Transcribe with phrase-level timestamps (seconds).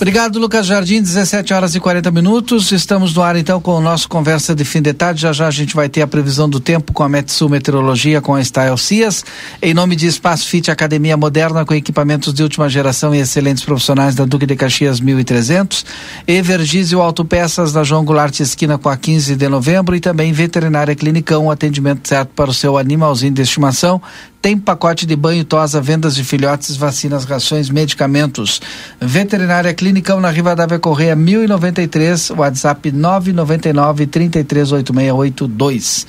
[0.00, 2.72] Obrigado, Lucas Jardim, 17 horas e 40 minutos.
[2.72, 5.20] Estamos no ar então com o nosso conversa de fim de tarde.
[5.20, 8.34] Já já a gente vai ter a previsão do tempo com a Metsu Meteorologia, com
[8.34, 9.22] a Style Cias.
[9.60, 14.14] Em nome de Espaço Fit Academia Moderna, com equipamentos de última geração e excelentes profissionais
[14.14, 15.84] da Duque de Caxias 1300.
[16.26, 19.94] Evergizio Autopeças da João Goulart Esquina com a 15 de novembro.
[19.94, 24.00] E também Veterinária Clinicão, atendimento certo para o seu animalzinho de estimação.
[24.42, 28.58] Tem pacote de banho, tosa, vendas de filhotes, vacinas, rações, medicamentos.
[28.98, 36.06] Veterinária Clinicão na Rivadavia Correia 1093, WhatsApp 999 338682.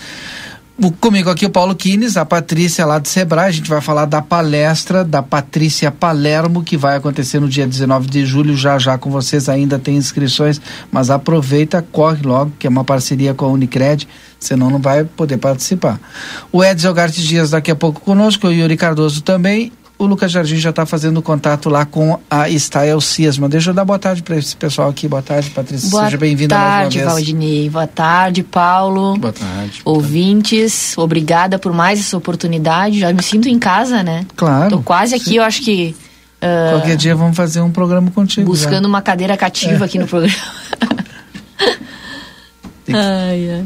[0.99, 3.49] Comigo aqui o Paulo Quines, a Patrícia lá de Sebrae.
[3.49, 8.09] A gente vai falar da palestra da Patrícia Palermo, que vai acontecer no dia 19
[8.09, 8.57] de julho.
[8.57, 10.59] Já já com vocês ainda tem inscrições,
[10.91, 14.07] mas aproveita, corre logo, que é uma parceria com a Unicred,
[14.39, 15.99] senão não vai poder participar.
[16.51, 19.71] O Edson Garte Dias daqui a pouco conosco, o Yuri Cardoso também
[20.01, 23.47] o Lucas Jardim já está fazendo contato lá com a Style Cisma.
[23.47, 25.07] Deixa eu dar boa tarde para esse pessoal aqui.
[25.07, 25.91] Boa tarde, Patrícia.
[25.91, 26.93] Boa Seja bem-vinda mais uma vez.
[26.95, 27.69] Boa tarde, Valdinei.
[27.69, 29.15] Boa tarde, Paulo.
[29.19, 29.81] Boa tarde.
[29.85, 32.97] Ouvintes, obrigada por mais essa oportunidade.
[32.99, 34.25] Já me sinto em casa, né?
[34.35, 34.71] Claro.
[34.77, 35.37] Tô quase aqui, sim.
[35.37, 35.95] eu acho que.
[36.41, 38.47] Uh, Qualquer dia vamos fazer um programa contigo.
[38.49, 38.89] Buscando já.
[38.89, 39.85] uma cadeira cativa É.
[39.85, 40.35] aqui no programa.
[42.83, 43.65] Que- ai, ai.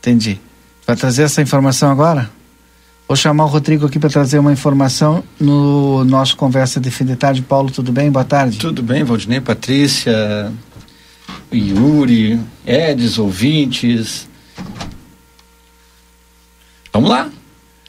[0.00, 0.38] Entendi.
[0.86, 2.30] Vai trazer essa informação agora?
[3.06, 7.16] Vou chamar o Rodrigo aqui para trazer uma informação no nosso conversa de fim de
[7.16, 7.42] tarde.
[7.42, 8.10] Paulo, tudo bem?
[8.10, 8.58] Boa tarde.
[8.58, 10.50] Tudo bem, Valdinei, Patrícia,
[11.52, 14.28] Yuri, Eds, ouvintes.
[16.92, 17.28] Vamos lá.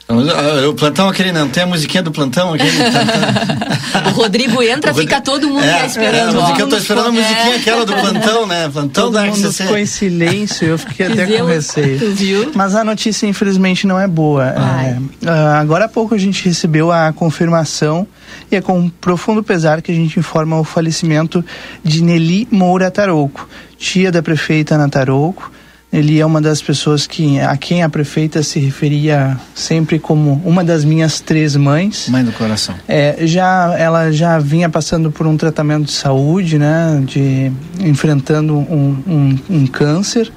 [0.08, 2.70] Ah, O plantão aquele não tem a musiquinha do plantão aquele.
[4.06, 6.38] O Rodrigo entra, O Rodrigo- fica todo mundo é, esperando.
[6.38, 6.56] É, ó.
[6.58, 7.56] eu tô esperando a musiquinha É.
[7.56, 8.68] aquela do plantão, né?
[8.72, 9.62] Plantão Todo da mundo RCC.
[9.64, 11.38] ficou em silêncio, eu fiquei até Viu?
[11.40, 11.98] com receio.
[11.98, 12.52] Tu viu?
[12.54, 14.46] Mas a notícia, infelizmente, não é boa.
[14.46, 14.96] É,
[15.26, 18.06] ah, agora há pouco a gente recebeu a confirmação
[18.50, 21.44] e é com profundo pesar que a gente informa o falecimento
[21.82, 25.50] de Nelly Moura Tarouco, tia da prefeita Ana Tarouco.
[25.96, 30.62] Nelly é uma das pessoas que, a quem a prefeita se referia sempre como uma
[30.62, 32.06] das minhas três mães.
[32.10, 32.74] Mãe do coração.
[32.86, 39.02] É, já ela já vinha passando por um tratamento de saúde, né, de enfrentando um,
[39.06, 40.30] um, um câncer.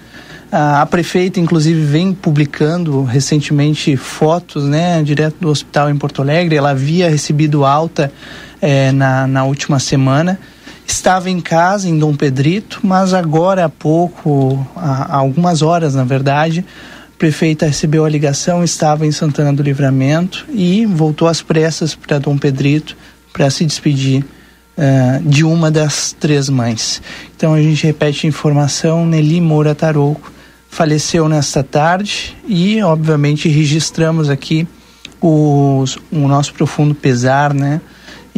[0.49, 6.55] A, a prefeita, inclusive, vem publicando recentemente fotos, né, direto do hospital em Porto Alegre.
[6.55, 8.09] Ela havia recebido alta
[8.61, 10.39] é, na, na última semana.
[10.89, 16.65] Estava em casa, em Dom Pedrito, mas agora há pouco, há, algumas horas, na verdade,
[17.13, 22.17] a prefeita recebeu a ligação, estava em Santana do Livramento e voltou às pressas para
[22.17, 22.97] Dom Pedrito
[23.31, 24.25] para se despedir
[24.75, 27.03] eh, de uma das três mães.
[27.37, 30.33] Então a gente repete a informação: Nelly Moura Tarouco
[30.71, 34.67] faleceu nesta tarde e, obviamente, registramos aqui
[35.21, 37.79] os, o nosso profundo pesar, né?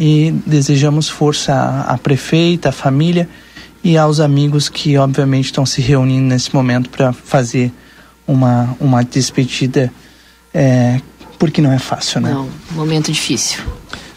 [0.04, 3.28] E desejamos força à, à prefeita, à família
[3.84, 7.72] e aos amigos que, obviamente, estão se reunindo nesse momento para fazer
[8.26, 9.92] uma, uma despedida,
[10.52, 11.00] é,
[11.38, 12.32] porque não é fácil, né?
[12.32, 13.62] Não, momento difícil.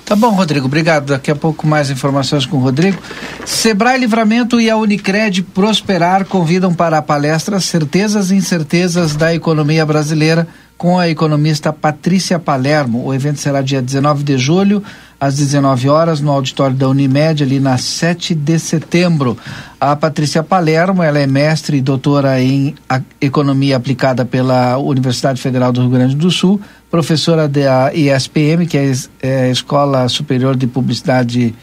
[0.04, 0.66] Tá bom, Rodrigo.
[0.66, 1.08] Obrigado.
[1.08, 3.02] Daqui a pouco mais informações com o Rodrigo.
[3.44, 9.86] Sebrae Livramento e a Unicred Prosperar convidam para a palestra Certezas e Incertezas da Economia
[9.86, 13.04] Brasileira com a economista Patrícia Palermo.
[13.06, 14.84] O evento será dia 19 de julho,
[15.20, 19.38] às 19 horas, no auditório da Unimed, ali na 7 de setembro.
[19.80, 22.76] A Patrícia Palermo, ela é mestre e doutora em
[23.20, 26.60] Economia Aplicada pela Universidade Federal do Rio Grande do Sul,
[26.90, 28.92] professora da ISPM, que é
[29.22, 31.54] é a Escola Superior de Publicidade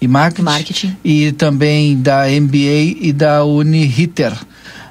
[0.00, 0.96] e Marketing, Marketing.
[1.04, 4.32] e também da MBA e da Uniriter.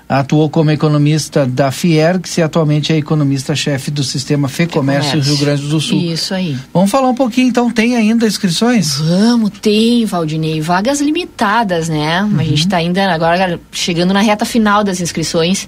[0.08, 5.68] Atuou como economista da Fiergs e atualmente é economista-chefe do sistema Fê Comércio Rio Grande
[5.68, 6.00] do Sul.
[6.00, 6.56] Isso aí.
[6.72, 8.98] Vamos falar um pouquinho, então, tem ainda inscrições?
[8.98, 10.62] Vamos, tem, Valdinei.
[10.62, 12.20] Vagas limitadas, né?
[12.38, 15.68] A gente tá ainda agora chegando na reta final das inscrições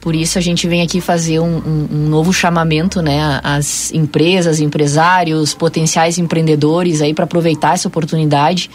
[0.00, 4.58] Por isso a gente vem aqui fazer um, um, um novo chamamento, né, às empresas,
[4.58, 8.70] empresários, potenciais empreendedores aí para aproveitar essa oportunidade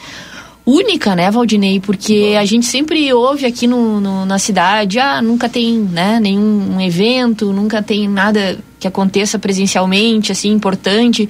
[0.65, 1.79] única, né, Valdinei?
[1.79, 6.81] Porque a gente sempre ouve aqui no, no, na cidade, ah, nunca tem, né, nenhum
[6.81, 11.29] evento, nunca tem nada que aconteça presencialmente, assim, importante.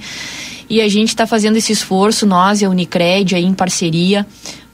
[0.68, 4.26] E a gente está fazendo esse esforço, nós e a Unicred, aí em parceria,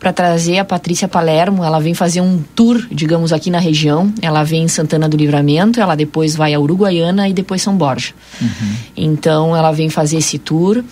[0.02, 1.62] para trazer a Patrícia Palermo.
[1.62, 4.12] Ela vem fazer um tour, digamos, aqui na região.
[4.20, 8.12] Ela vem em Santana do Livramento, ela depois vai a Uruguaiana e depois São Borja.
[8.40, 8.74] Uhum.
[8.96, 10.82] Então, ela vem fazer esse tour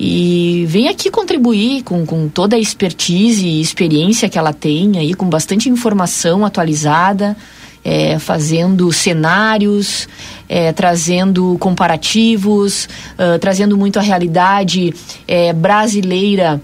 [0.00, 5.14] e vem aqui contribuir com, com toda a expertise e experiência que ela tem, aí,
[5.14, 7.36] com bastante informação atualizada.
[7.88, 10.08] É, fazendo cenários,
[10.48, 14.92] é, trazendo comparativos, uh, trazendo muito a realidade
[15.28, 16.60] é, brasileira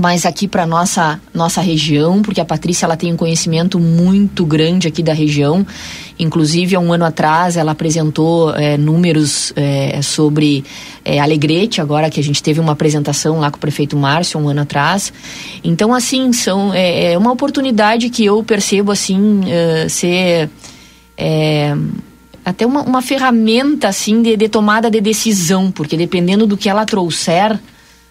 [0.00, 4.88] mas aqui para nossa nossa região, porque a Patrícia ela tem um conhecimento muito grande
[4.88, 5.64] aqui da região.
[6.18, 10.64] Inclusive, há um ano atrás, ela apresentou é, números é, sobre
[11.04, 14.48] é, Alegrete, agora que a gente teve uma apresentação lá com o prefeito Márcio, um
[14.48, 15.12] ano atrás.
[15.62, 20.50] Então, assim, são, é, é uma oportunidade que eu percebo, assim, é, ser
[21.16, 21.76] é,
[22.42, 26.86] até uma, uma ferramenta, assim, de, de tomada de decisão, porque dependendo do que ela
[26.86, 27.58] trouxer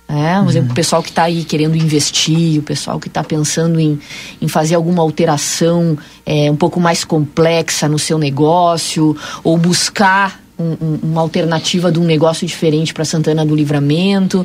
[0.10, 3.80] é, por exemplo, o pessoal que está aí querendo investir, o pessoal que está pensando
[3.80, 4.00] em,
[4.42, 5.96] em fazer alguma alteração
[6.26, 12.00] é, um pouco mais complexa no seu negócio, ou buscar um, um, uma alternativa de
[12.00, 14.44] um negócio diferente para Santana do Livramento.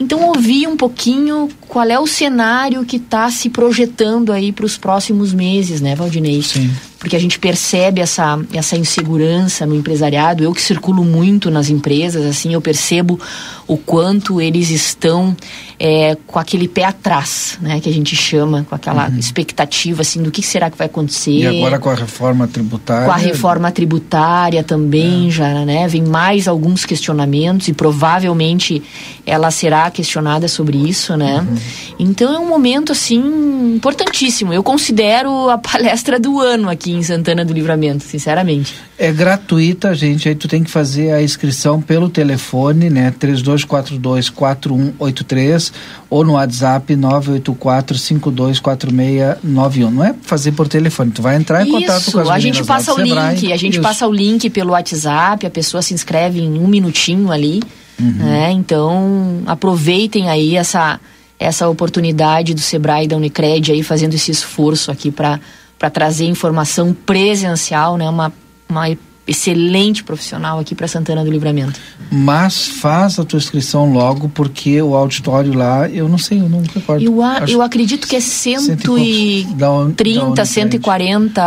[0.00, 4.76] Então, ouvir um pouquinho qual é o cenário que está se projetando aí para os
[4.76, 6.42] próximos meses, né, Valdinei?
[6.42, 6.72] Sim
[7.04, 10.42] porque a gente percebe essa, essa insegurança no empresariado.
[10.42, 13.20] Eu que circulo muito nas empresas, assim, eu percebo
[13.66, 15.36] o quanto eles estão
[15.78, 19.18] é, com aquele pé atrás, né, que a gente chama, com aquela uhum.
[19.18, 21.32] expectativa, assim, do que será que vai acontecer.
[21.32, 23.04] E agora com a reforma tributária.
[23.04, 25.30] Com a reforma tributária também, é.
[25.30, 28.82] já, né, vem mais alguns questionamentos e provavelmente
[29.26, 31.46] ela será questionada sobre isso, né.
[31.46, 31.56] Uhum.
[31.98, 34.54] Então é um momento, assim, importantíssimo.
[34.54, 38.76] Eu considero a palestra do ano aqui em Santana do Livramento, sinceramente.
[38.98, 40.26] É gratuita, gente.
[40.28, 43.12] Aí tu tem que fazer a inscrição pelo telefone, né?
[43.18, 45.72] 3242-4183
[46.08, 49.90] ou no WhatsApp 984-524691.
[49.90, 52.62] Não é fazer por telefone, tu vai entrar em Isso, contato com as a gente
[52.64, 53.34] passa o Sebrae.
[53.34, 53.82] link, a gente Isso.
[53.82, 57.62] passa o link pelo WhatsApp, a pessoa se inscreve em um minutinho ali,
[58.00, 58.12] uhum.
[58.12, 58.52] né?
[58.52, 61.00] Então, aproveitem aí essa
[61.38, 65.40] essa oportunidade do Sebrae e da Unicred aí fazendo esse esforço aqui para
[65.84, 68.08] para trazer informação presencial, né?
[68.08, 68.32] Uma,
[68.66, 68.88] uma
[69.26, 71.78] excelente profissional aqui para Santana do Livramento.
[72.10, 76.62] Mas faz a tua inscrição logo, porque o auditório lá, eu não sei, eu não
[76.62, 77.04] recordo.
[77.04, 81.44] Eu, a, eu acredito que é 130, 140 é.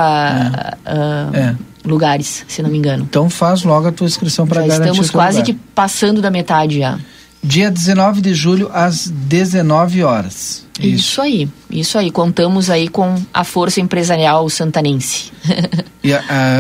[0.94, 1.56] Uh, é.
[1.84, 3.08] lugares, se não me engano.
[3.10, 5.52] Então faz logo a tua inscrição para garantir Estamos quase lugar.
[5.52, 7.00] que passando da metade já.
[7.48, 10.68] Dia 19 de julho, às 19 horas.
[10.78, 10.96] Isso.
[10.96, 12.12] isso aí, isso aí.
[12.12, 15.32] Contamos aí com a força empresarial santanense.
[16.04, 16.18] e uh,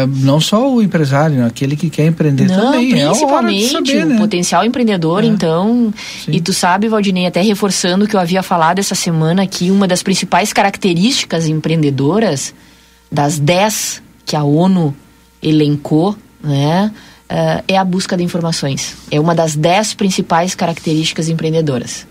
[0.07, 2.91] não só o empresário, aquele que quer empreender não, também.
[2.91, 4.17] Principalmente é saber, o né?
[4.17, 5.27] potencial empreendedor, é.
[5.27, 5.93] então.
[6.23, 6.31] Sim.
[6.31, 9.89] E tu sabe, Valdinei, até reforçando o que eu havia falado essa semana aqui, uma
[9.89, 12.55] das principais características empreendedoras,
[13.11, 14.95] das 10 que a ONU
[15.43, 16.91] elencou, né?
[17.29, 18.95] Uh, é a busca de informações.
[19.11, 22.07] É uma das dez principais características empreendedoras.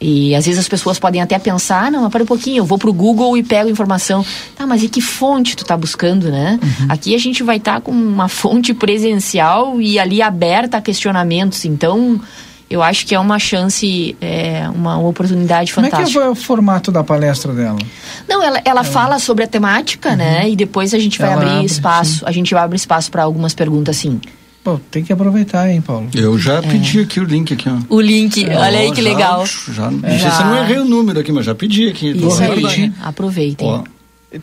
[0.00, 2.64] E às vezes as pessoas podem até pensar, ah, não, mas para um pouquinho, eu
[2.64, 4.24] vou pro Google e pego informação.
[4.54, 6.58] Tá, mas e que fonte tu tá buscando, né?
[6.62, 6.86] Uhum.
[6.88, 11.64] Aqui a gente vai estar tá com uma fonte presencial e ali aberta a questionamentos.
[11.64, 12.20] Então,
[12.68, 16.04] eu acho que é uma chance, é, uma, uma oportunidade fantástica.
[16.04, 17.78] Como é que é o formato da palestra dela?
[18.28, 18.84] Não, ela, ela, ela...
[18.84, 20.16] fala sobre a temática, uhum.
[20.16, 20.50] né?
[20.50, 22.24] E depois a gente vai ela abrir abre, espaço, sim.
[22.26, 24.20] a gente vai abrir espaço para algumas perguntas, sim.
[24.66, 26.08] Pô, tem que aproveitar, hein, Paulo?
[26.12, 26.60] Eu já é.
[26.60, 27.78] pedi aqui o link aqui, ó.
[27.88, 28.58] O link, é.
[28.58, 29.46] olha aí que já, legal.
[29.46, 32.10] Já, não sei se eu não errei o número aqui, mas já pedi aqui.
[32.10, 33.64] Isso aí, aproveitem.
[33.64, 33.84] Ó.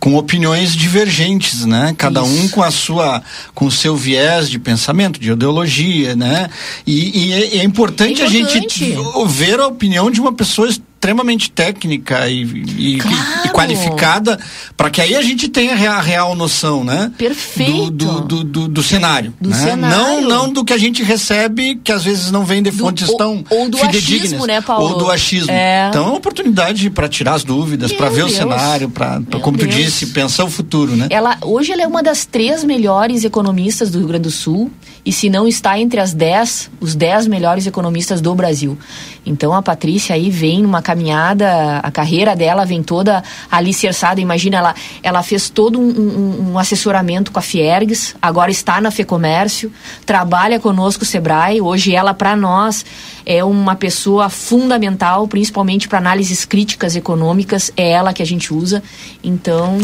[0.00, 1.94] Com opiniões divergentes, né?
[1.96, 2.32] Cada Isso.
[2.32, 3.22] um com a sua,
[3.54, 6.48] com o seu viés de pensamento, de ideologia, né?
[6.86, 8.96] E, e é, é, importante, é importante a gente
[9.28, 10.68] ver a opinião de uma pessoa
[11.00, 13.46] extremamente técnica e, e, claro.
[13.46, 14.38] e qualificada
[14.76, 17.10] para que aí a gente tenha a real noção, né?
[17.16, 17.90] Perfeito.
[17.90, 19.32] Do, do, do, do cenário.
[19.40, 19.56] Do né?
[19.56, 19.96] cenário.
[19.96, 23.16] Não, não do que a gente recebe, que às vezes não vem de fontes do,
[23.16, 23.80] tão ou, ou do.
[23.80, 24.90] Achismo, né, Paulo?
[24.90, 25.50] Ou do achismo.
[25.50, 25.88] É.
[25.88, 28.32] Então é uma oportunidade para tirar as dúvidas, para ver Deus.
[28.32, 29.74] o cenário, para, como Deus.
[29.74, 31.06] tu disse, pensar o futuro, né?
[31.08, 34.70] Ela, hoje ela é uma das três melhores economistas do Rio Grande do Sul
[35.04, 38.76] e se não está entre as dez, os dez melhores economistas do Brasil.
[39.24, 44.20] Então a Patrícia aí vem numa caminhada, a carreira dela vem toda alicerçada.
[44.20, 48.90] Imagina, ela, ela fez todo um, um, um assessoramento com a Fiergs, agora está na
[48.90, 49.72] FEComércio,
[50.04, 51.60] trabalha conosco o Sebrae.
[51.60, 52.84] Hoje ela, para nós,
[53.24, 57.70] é uma pessoa fundamental, principalmente para análises críticas econômicas.
[57.76, 58.82] É ela que a gente usa.
[59.22, 59.78] Então.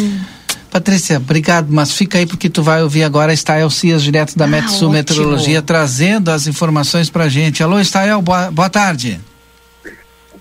[0.72, 4.48] Patrícia, obrigado, mas fica aí porque tu vai ouvir agora Estael Cias, direto da ah,
[4.48, 7.62] Metsu Meteorologia, trazendo as informações pra gente.
[7.62, 9.20] Alô, Estael, boa, boa tarde.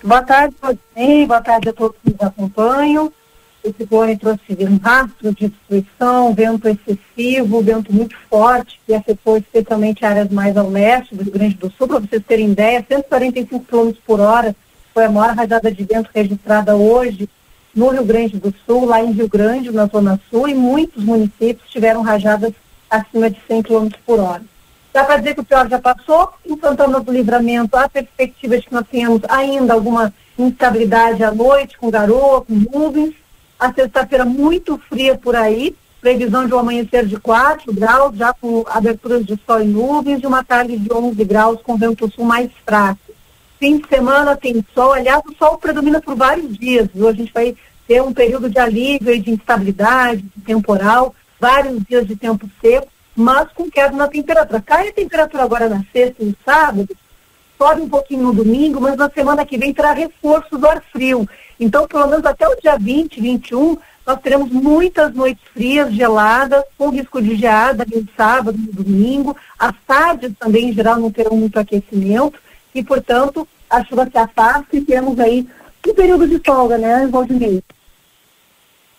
[0.06, 0.54] Boa tarde.
[1.26, 3.12] Boa tarde a todos que nos acompanham.
[3.64, 10.04] O ciclone trouxe um rastro de destruição, vento excessivo, vento muito forte, que afetou especialmente
[10.04, 11.88] áreas mais ao leste do Rio Grande do Sul.
[11.88, 14.54] Para vocês terem ideia, 145 km por hora
[14.94, 17.28] foi a maior rajada de vento registrada hoje
[17.74, 21.68] no Rio Grande do Sul, lá em Rio Grande, na Zona Sul, e muitos municípios
[21.68, 22.52] tiveram rajadas
[22.88, 24.42] acima de 100 km por hora.
[24.96, 26.32] Dá para dizer que o pior já passou.
[26.46, 31.76] Em Santana do Livramento, há perspectiva de que nós tenhamos ainda alguma instabilidade à noite,
[31.76, 33.14] com garoa, com nuvens.
[33.60, 38.64] A sexta-feira muito fria por aí, previsão de um amanhecer de 4 graus, já com
[38.68, 42.50] aberturas de sol e nuvens, e uma tarde de 11 graus com vento sul mais
[42.64, 42.98] fraco.
[43.60, 47.06] Fim de semana tem sol, aliás, o sol predomina por vários dias, viu?
[47.06, 47.54] A gente vai
[47.86, 52.95] ter um período de alívio e de instabilidade, de temporal, vários dias de tempo seco
[53.16, 54.60] mas com queda na temperatura.
[54.60, 56.88] Cai a temperatura agora na sexta e no sábado,
[57.56, 61.28] sobe um pouquinho no domingo, mas na semana que vem terá reforço do ar frio.
[61.58, 66.90] Então, pelo menos até o dia 20, 21, nós teremos muitas noites frias, geladas, com
[66.90, 69.36] risco de geada no sábado, no domingo.
[69.58, 72.38] As tardes também, em geral, não terão muito aquecimento
[72.74, 75.48] e, portanto, a chuva se afasta e temos aí
[75.86, 77.62] um período de folga, né, Valdinei?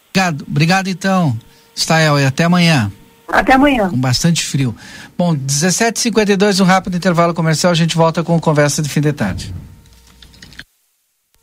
[0.09, 1.37] Obrigado, obrigado então,
[1.75, 2.91] Stael, e até amanhã.
[3.27, 3.89] Até amanhã.
[3.89, 4.75] Com bastante frio.
[5.17, 9.53] Bom, 17h52, um rápido intervalo comercial, a gente volta com conversa de fim de tarde.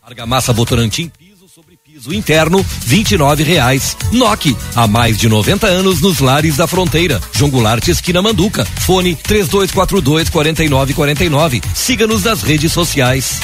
[0.02, 3.96] Argamassa Votorantim, piso sobre piso interno, R$ reais.
[4.12, 7.20] Noque, há mais de 90 anos nos lares da fronteira.
[7.32, 8.64] João Goulart, esquina Manduca.
[8.64, 11.62] Fone 3242 4949.
[11.74, 13.40] Siga-nos nas redes sociais.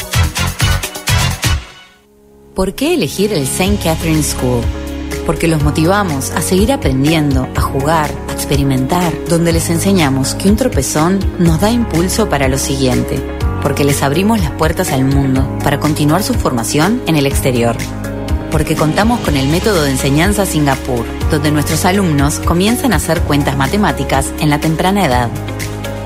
[2.55, 3.79] ¿Por qué elegir el St.
[3.83, 4.63] Catherine School?
[5.27, 10.57] Porque los motivamos a seguir aprendiendo, a jugar, a experimentar, donde les enseñamos que un
[10.57, 13.21] tropezón nos da impulso para lo siguiente,
[13.63, 17.77] porque les abrimos las puertas al mundo para continuar su formación en el exterior.
[18.51, 23.57] Porque contamos con el método de enseñanza Singapur, donde nuestros alumnos comienzan a hacer cuentas
[23.57, 25.31] matemáticas en la temprana edad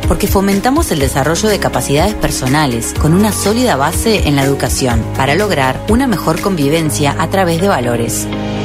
[0.08, 5.34] porque fomentamos el desarrollo de capacidades personales con una sólida base en la educación para
[5.34, 8.26] lograr una mejor convivencia a través de valores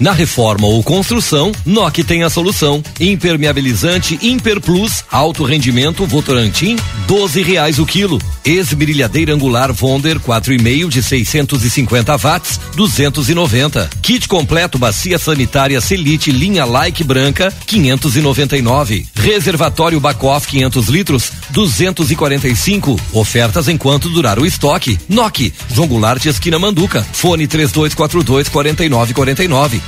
[0.00, 2.82] Na reforma ou construção, NOC tem a solução.
[3.00, 6.76] Impermeabilizante Imper Plus, alto rendimento Votorantim,
[7.08, 8.20] 12 reais o quilo.
[8.44, 13.90] Esmerilhadeira angular Vonder 4,5 de 650 watts, 290.
[14.00, 19.04] Kit completo bacia sanitária Selite linha Like branca, 599.
[19.16, 23.00] Reservatório Bacoff 500 litros, 245.
[23.12, 24.96] Ofertas enquanto durar o estoque.
[25.08, 27.04] NOC, João Goulart esquina Manduca.
[27.12, 29.87] Fone 3242 4949.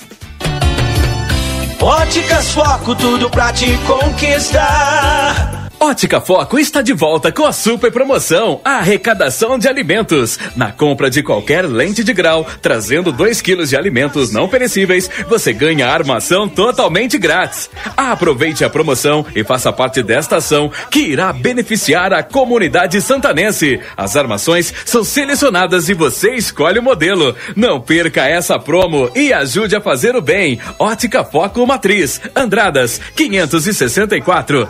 [1.81, 5.60] Óticas Foco, tudo pra te conquistar.
[5.83, 10.37] Ótica Foco está de volta com a super promoção, a arrecadação de alimentos.
[10.55, 15.51] Na compra de qualquer lente de grau, trazendo 2 quilos de alimentos não perecíveis, você
[15.51, 17.67] ganha armação totalmente grátis.
[17.97, 23.79] Aproveite a promoção e faça parte desta ação que irá beneficiar a comunidade santanense.
[23.97, 27.35] As armações são selecionadas e você escolhe o modelo.
[27.55, 30.59] Não perca essa promo e ajude a fazer o bem.
[30.77, 34.69] Ótica Foco Matriz, Andradas, 564.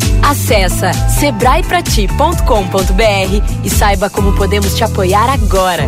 [0.31, 5.83] Acesse sebraeprati.com.br e saiba como podemos te apoiar agora.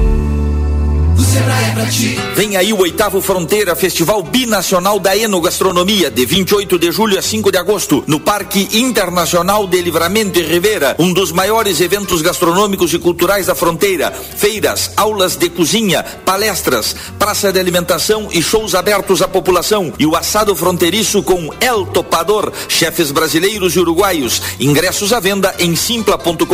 [2.35, 7.51] Vem aí o oitavo Fronteira Festival Binacional da Enogastronomia, de 28 de julho a 5
[7.51, 12.99] de agosto, no Parque Internacional de Livramento e Rivera, um dos maiores eventos gastronômicos e
[12.99, 14.11] culturais da fronteira.
[14.11, 19.93] Feiras, aulas de cozinha, palestras, praça de alimentação e shows abertos à população.
[19.99, 24.41] E o assado fronteiriço com El Topador, chefes brasileiros e uruguaios.
[24.59, 26.45] Ingressos à venda em simpla.com.br.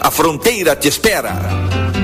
[0.00, 2.03] A fronteira te espera.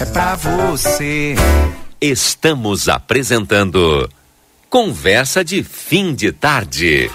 [0.00, 1.34] é pra você.
[2.00, 4.08] Estamos apresentando
[4.70, 7.10] Conversa de Fim de Tarde.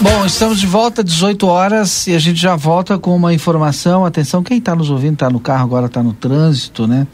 [0.00, 4.04] Bom, estamos de volta, 18 horas, e a gente já volta com uma informação.
[4.04, 7.06] Atenção, quem está nos ouvindo, está no carro, agora está no trânsito, né?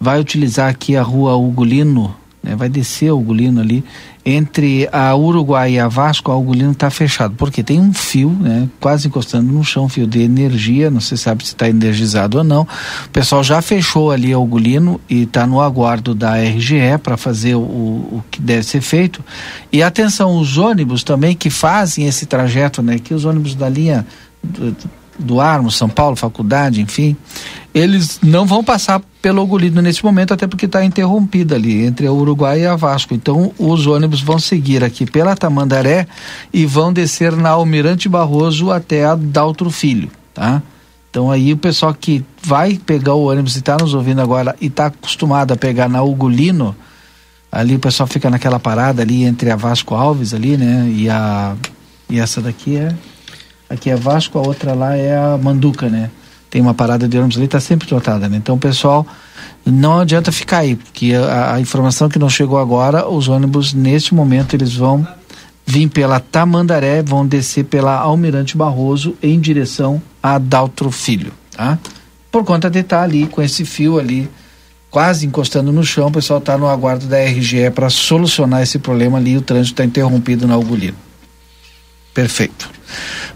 [0.00, 2.54] Vai utilizar aqui a rua Ugolino, né?
[2.56, 3.84] Vai descer o Ugolino ali
[4.24, 8.68] entre a Uruguai e a Vasco, a Ugolino está fechado, porque tem um fio, né,
[8.80, 12.62] quase encostando no chão, fio de energia, não se sabe se está energizado ou não.
[12.62, 17.54] O pessoal já fechou ali a Ugolino e está no aguardo da RGE para fazer
[17.54, 19.22] o, o que deve ser feito.
[19.70, 24.06] E atenção, os ônibus também que fazem esse trajeto, né, que os ônibus da linha
[24.42, 24.74] do,
[25.18, 27.16] do Armo, São Paulo, faculdade, enfim,
[27.74, 32.12] eles não vão passar pelo Ogolido nesse momento, até porque está interrompida ali entre a
[32.12, 33.14] Uruguai e a Vasco.
[33.14, 36.06] Então, os ônibus vão seguir aqui pela Tamandaré
[36.52, 40.62] e vão descer na Almirante Barroso até a Daltro Filho, tá?
[41.14, 44.66] Então aí o pessoal que vai pegar o ônibus e está nos ouvindo agora e
[44.66, 46.74] está acostumado a pegar na Ugolino,
[47.52, 50.92] ali o pessoal fica naquela parada ali entre a Vasco Alves ali, né?
[50.92, 51.54] E a
[52.10, 52.92] e essa daqui é
[53.68, 56.10] aqui é Vasco, a outra lá é a Manduca, né?
[56.50, 58.36] Tem uma parada de ônibus ali, está sempre lotada, né?
[58.36, 59.06] Então, pessoal,
[59.66, 64.14] não adianta ficar aí, porque a, a, informação que não chegou agora, os ônibus, neste
[64.14, 65.06] momento, eles vão
[65.66, 71.78] vir pela Tamandaré, vão descer pela Almirante Barroso em direção a Daltro Filho, tá?
[72.30, 74.28] Por conta de estar ali com esse fio ali,
[74.90, 79.18] quase encostando no chão, o pessoal está no aguardo da RGE para solucionar esse problema
[79.18, 80.96] ali, o trânsito está interrompido na Ugolino.
[82.12, 82.70] Perfeito.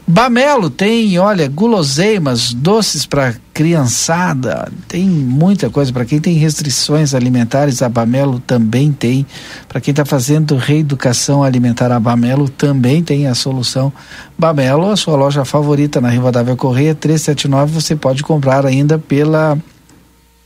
[0.07, 5.93] Bamelo tem, olha, guloseimas, doces para criançada, tem muita coisa.
[5.93, 9.27] Para quem tem restrições alimentares, a Bamelo também tem.
[9.69, 13.93] Para quem está fazendo reeducação alimentar, a Bamelo também tem a solução.
[14.39, 19.59] Bamelo, a sua loja favorita na Rivadavia Correia 379, você pode comprar ainda pela,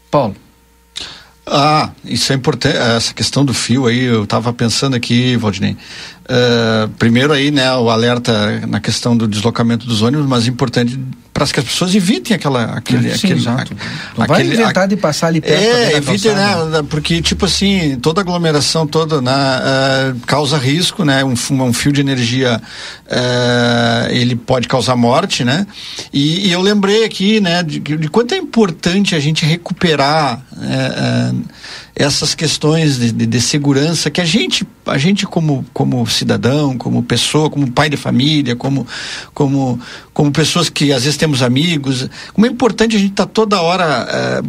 [0.10, 0.36] Paulo.
[1.48, 5.78] Ah, isso é importante, essa questão do fio aí, eu estava pensando aqui, Valdinei.
[6.26, 11.00] Uh, primeiro aí, né, o alerta na questão do deslocamento dos ônibus, mas importante
[11.32, 13.76] para que as pessoas evitem aquela aquele, Sim, aquele, exato.
[14.18, 15.62] Não aquele, vai inventar a, de passar ali perto.
[15.62, 16.56] É, evitem, né,
[16.90, 22.00] porque tipo assim, toda aglomeração toda, né, uh, causa risco, né, um, um fio de
[22.00, 22.60] energia
[23.06, 25.68] uh, ele pode causar morte, né,
[26.12, 30.42] e, e eu lembrei aqui, né, de, de, quanto é importante a gente recuperar
[31.96, 37.04] essas questões de, de, de, segurança que a gente, a gente como, como cidadão, como
[37.04, 38.88] pessoa, como pai de família, como,
[39.34, 39.80] como,
[40.14, 43.62] como pessoas que às vezes temos amigos, como é importante a gente estar tá toda
[43.62, 44.42] hora é,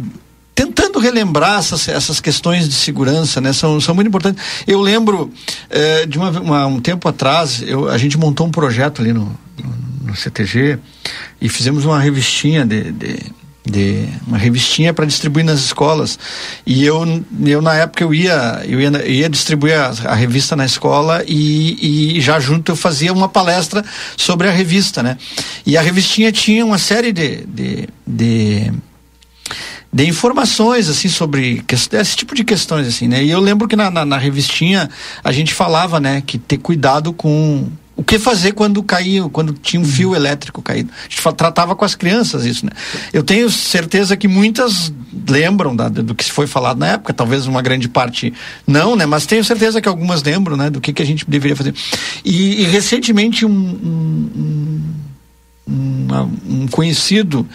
[0.57, 3.53] tentando relembrar essas, essas questões de segurança, né?
[3.53, 4.43] São, são muito importantes.
[4.65, 5.31] Eu lembro
[5.69, 9.25] é, de uma, uma, um tempo atrás, eu, a gente montou um projeto ali no,
[9.63, 10.79] no, no CTG
[11.39, 13.19] e fizemos uma revistinha de, de
[13.69, 16.17] de uma revistinha para distribuir nas escolas.
[16.65, 20.55] E eu, eu na época eu ia eu ia, eu ia distribuir a, a, revista
[20.55, 23.83] na escola e, e já junto eu fazia uma palestra
[24.15, 25.17] sobre a revista né?
[25.65, 28.71] E a revistinha tinha uma série de, de, de
[29.91, 33.23] de informações assim sobre esse tipo de questões assim né?
[33.23, 34.89] E eu lembro que na, na, na revistinha
[35.23, 39.79] a gente falava né que ter cuidado com o que fazer quando caiu, quando tinha
[39.81, 39.89] um uhum.
[39.89, 40.91] fio elétrico caído.
[40.95, 42.71] A gente tratava com as crianças isso, né?
[43.11, 44.93] Eu tenho certeza que muitas
[45.27, 48.31] lembram da, do que foi falado na época, talvez uma grande parte
[48.67, 49.07] não, né?
[49.07, 50.69] Mas tenho certeza que algumas lembram, né?
[50.69, 51.73] Do que, que a gente deveria fazer.
[52.23, 54.81] E, e recentemente um, um, um,
[55.67, 57.47] um conhecido,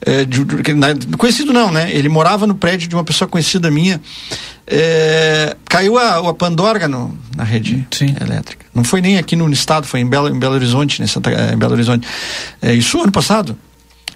[0.00, 1.90] é, de, de, conhecido não, né?
[1.92, 4.00] Ele morava no prédio de uma pessoa conhecida minha,
[4.66, 8.14] é, caiu a, a pandorga no, na rede Sim.
[8.20, 8.66] elétrica.
[8.74, 11.56] Não foi nem aqui no estado, foi em Belo, em Belo Horizonte, né, Santa, em
[11.58, 12.06] Belo Horizonte.
[12.62, 13.56] É, isso ano passado.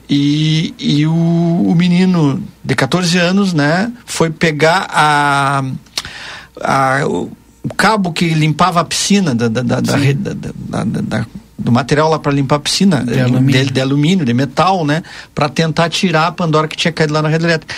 [0.09, 5.65] E, e o, o, menino de 14 anos, né, foi pegar a,
[6.61, 7.31] a o,
[7.63, 11.27] o cabo que limpava a piscina da, da, da, da, da, da
[11.63, 13.65] do material lá para limpar a piscina de, alumínio.
[13.65, 15.03] De, de, alumínio, de metal, né,
[15.35, 17.75] para tentar tirar a pandora que tinha caído lá na rede elétrica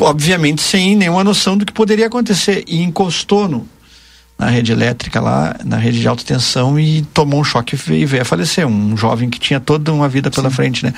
[0.00, 3.68] obviamente sem nenhuma noção do que poderia acontecer e encostou no
[4.38, 8.22] na rede elétrica lá, na rede de alta tensão e tomou um choque e veio
[8.22, 10.56] a falecer, um jovem que tinha toda uma vida pela Sim.
[10.56, 10.92] frente, né?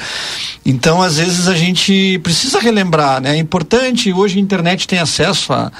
[0.65, 3.37] Então, às vezes a gente precisa relembrar, né?
[3.37, 5.71] É importante, hoje a internet tem acesso a,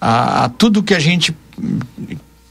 [0.00, 1.36] a, a tudo que a gente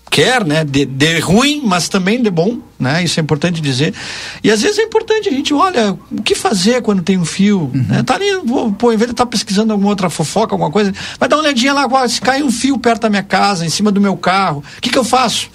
[0.10, 0.64] quer, né?
[0.64, 3.04] De, de, ruim, mas também de bom, né?
[3.04, 3.94] Isso é importante dizer.
[4.44, 7.72] E às vezes é importante a gente, olha, o que fazer quando tem um fio,
[7.74, 7.86] uhum.
[7.88, 8.04] né?
[8.04, 8.26] Tá ali,
[8.78, 11.44] pô, em vez de estar tá pesquisando alguma outra fofoca, alguma coisa, vai dar uma
[11.44, 14.64] olhadinha lá, se cai um fio perto da minha casa, em cima do meu carro,
[14.78, 15.50] o que que eu faço?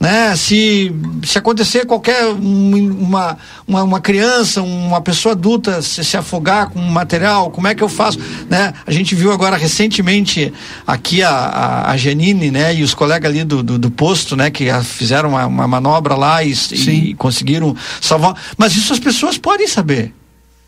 [0.00, 0.34] Né?
[0.34, 0.90] Se,
[1.22, 3.36] se acontecer qualquer uma,
[3.68, 7.82] uma, uma criança, uma pessoa adulta se, se afogar com um material, como é que
[7.82, 8.72] eu faço, né?
[8.86, 10.50] A gente viu agora recentemente
[10.86, 12.74] aqui a, a, a Janine, né?
[12.74, 14.50] E os colegas ali do, do, do posto, né?
[14.50, 16.54] Que fizeram uma, uma manobra lá e,
[16.88, 18.34] e conseguiram salvar.
[18.56, 20.14] Mas isso as pessoas podem saber.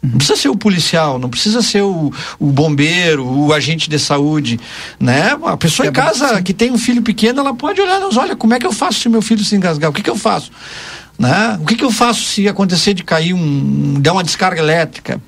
[0.02, 4.58] Não precisa ser o policial, não precisa ser o, o bombeiro, o agente de saúde,
[4.98, 5.38] né?
[5.44, 8.34] A pessoa é em casa que tem um filho pequeno, ela pode olhar nos olha,
[8.34, 9.90] como é que eu faço se meu filho se engasgar?
[9.90, 10.50] O que que eu faço?
[11.18, 11.56] Né?
[11.60, 15.20] O que, que eu faço se acontecer de cair um, der uma descarga elétrica,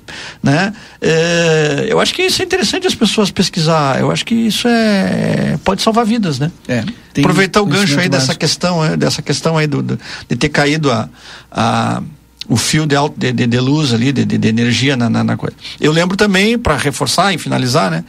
[0.43, 0.73] né?
[0.99, 3.99] É, eu acho que isso é interessante as pessoas pesquisar.
[3.99, 6.51] Eu acho que isso é pode salvar vidas, né?
[6.67, 6.83] É,
[7.19, 10.91] Aproveitar o gancho aí dessa questão, é, dessa questão aí do, do, de ter caído
[10.91, 11.07] a,
[11.49, 12.01] a
[12.47, 15.37] o fio de, alto, de, de, de luz ali, de, de, energia na, na, na,
[15.37, 15.55] coisa.
[15.79, 18.03] Eu lembro também, para reforçar e finalizar, né?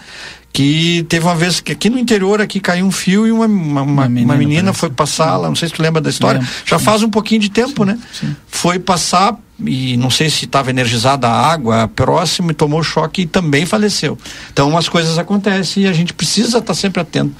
[0.52, 3.82] Que teve uma vez que aqui no interior aqui caiu um fio e uma, uma,
[3.82, 6.54] uma menina, uma menina foi passar lá, não sei se tu lembra da história, lembro,
[6.64, 6.84] já sim.
[6.84, 7.98] faz um pouquinho de tempo, sim, né?
[8.12, 8.36] Sim.
[8.46, 13.26] Foi passar e não sei se estava energizada a água próximo e tomou choque e
[13.26, 14.18] também faleceu.
[14.52, 17.34] Então umas coisas acontecem e a gente precisa estar tá sempre atento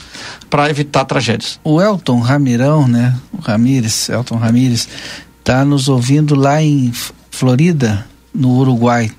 [0.48, 1.59] para evitar tragédias.
[1.62, 3.14] O Elton Ramirão, né?
[3.32, 4.88] O Ramires, Elton Ramires,
[5.46, 6.92] está nos ouvindo lá em
[7.30, 8.04] Florida,
[8.35, 9.12] no Uruguai.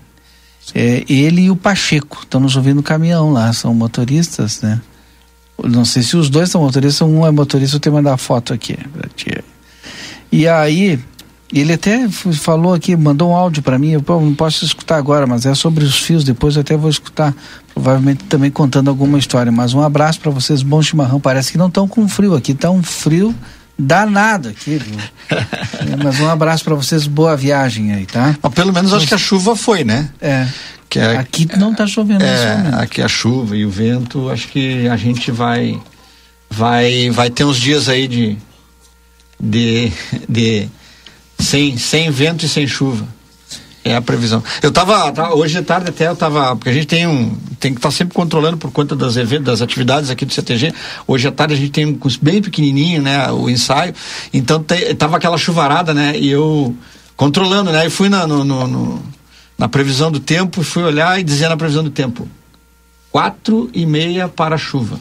[0.76, 4.82] É, ele e o Pacheco estão nos ouvindo no caminhão lá, são motoristas, né?
[5.64, 8.54] Não sei se os dois são motoristas, um é motorista, eu tenho que mandar foto
[8.54, 8.78] aqui.
[10.30, 11.00] E aí,
[11.54, 15.46] ele até falou aqui, mandou um áudio para mim, eu não posso escutar agora, mas
[15.46, 17.34] é sobre os fios, depois eu até vou escutar,
[17.74, 19.50] provavelmente também contando alguma história.
[19.50, 21.22] Mas um abraço para vocês, bom chimarrão.
[21.22, 23.34] Parece que não estão com frio aqui, tá um frio
[23.78, 24.82] danado aqui.
[25.30, 28.36] é, mas um abraço para vocês, boa viagem aí, tá?
[28.42, 30.10] Mas pelo menos acho que a chuva foi, né?
[30.20, 30.48] É.
[30.90, 34.88] Que é, aqui não está chovendo é, Aqui a chuva e o vento, acho que
[34.88, 35.80] a gente vai
[36.50, 38.38] vai vai ter uns dias aí de
[39.40, 39.92] de,
[40.28, 40.70] de
[41.40, 43.08] sem, sem vento e sem chuva.
[43.88, 44.44] É a previsão.
[44.62, 47.72] Eu tava, tá, hoje de tarde até eu tava, porque a gente tem um, tem
[47.72, 50.74] que estar tá sempre controlando por conta das eventos, das atividades aqui do CTG.
[51.08, 53.94] Hoje à tarde a gente tem um curso bem pequenininho, né, o ensaio.
[54.34, 56.76] Então te, tava aquela chuvarada, né, e eu
[57.16, 59.04] controlando, né, e fui na, no, no, no,
[59.58, 62.28] na previsão do tempo, fui olhar e dizer na previsão do tempo,
[63.10, 65.00] quatro e meia para chuva.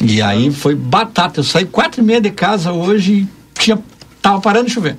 [0.00, 1.38] E aí foi batata.
[1.38, 3.78] Eu saí quatro e meia de casa hoje, tinha,
[4.20, 4.96] tava parando de chover.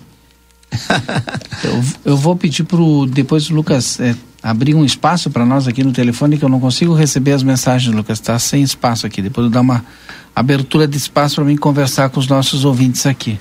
[1.64, 5.84] Eu, eu vou pedir pro depois o Lucas é, abrir um espaço para nós aqui
[5.84, 9.22] no telefone que eu não consigo receber as mensagens, Lucas, está sem espaço aqui.
[9.22, 9.86] Depois eu dar uma
[10.36, 13.38] abertura de espaço para mim conversar com os nossos ouvintes aqui.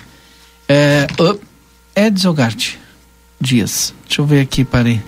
[0.69, 1.07] É,
[1.97, 2.75] Edson Gart
[3.41, 5.01] Dias, deixa eu ver aqui, parei.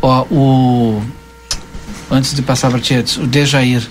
[0.00, 1.02] Ó, o
[2.10, 3.82] antes de passar para ti, Edson, o Dejair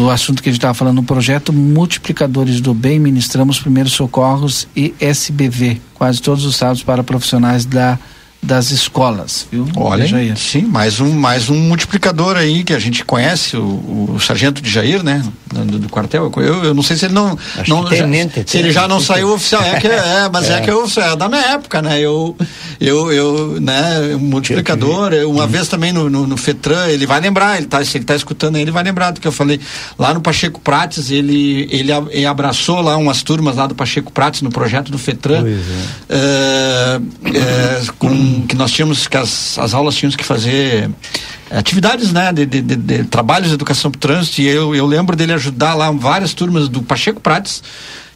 [0.00, 4.66] do assunto que a gente estava falando, no projeto Multiplicadores do Bem, ministramos primeiros socorros
[4.74, 7.98] e SBV, quase todos os sábados para profissionais da
[8.42, 9.68] das escolas, viu?
[9.76, 10.36] Olha, Jair.
[10.36, 14.70] sim, mais um, mais um multiplicador aí que a gente conhece, o, o sargento de
[14.70, 15.22] Jair, né?
[15.52, 16.32] Do, do quartel.
[16.36, 17.36] Eu, eu não sei se ele não.
[17.68, 19.62] não já, tenente, se ele já não saiu oficial.
[19.62, 20.54] É, que, é mas é.
[20.58, 22.00] é que eu, é da minha época, né?
[22.00, 22.36] Eu,
[22.80, 24.16] eu, eu né?
[24.18, 25.12] Multiplicador.
[25.12, 25.48] Eu, uma hum.
[25.48, 28.56] vez também no, no, no, FETRAN, ele vai lembrar, ele tá, se ele tá escutando
[28.56, 29.60] aí, ele vai lembrar do que eu falei.
[29.98, 34.40] Lá no Pacheco Prates, ele, ele, ele abraçou lá umas turmas lá do Pacheco Prates
[34.40, 35.44] no projeto do FETRAN.
[36.08, 36.20] É.
[36.20, 37.00] É,
[37.36, 37.82] é,
[38.48, 40.90] que nós tínhamos que as, as aulas tínhamos que fazer
[41.50, 44.86] atividades né de, de, de, de trabalhos de educação para o trânsito e eu, eu
[44.86, 47.62] lembro dele ajudar lá várias turmas do Pacheco Prates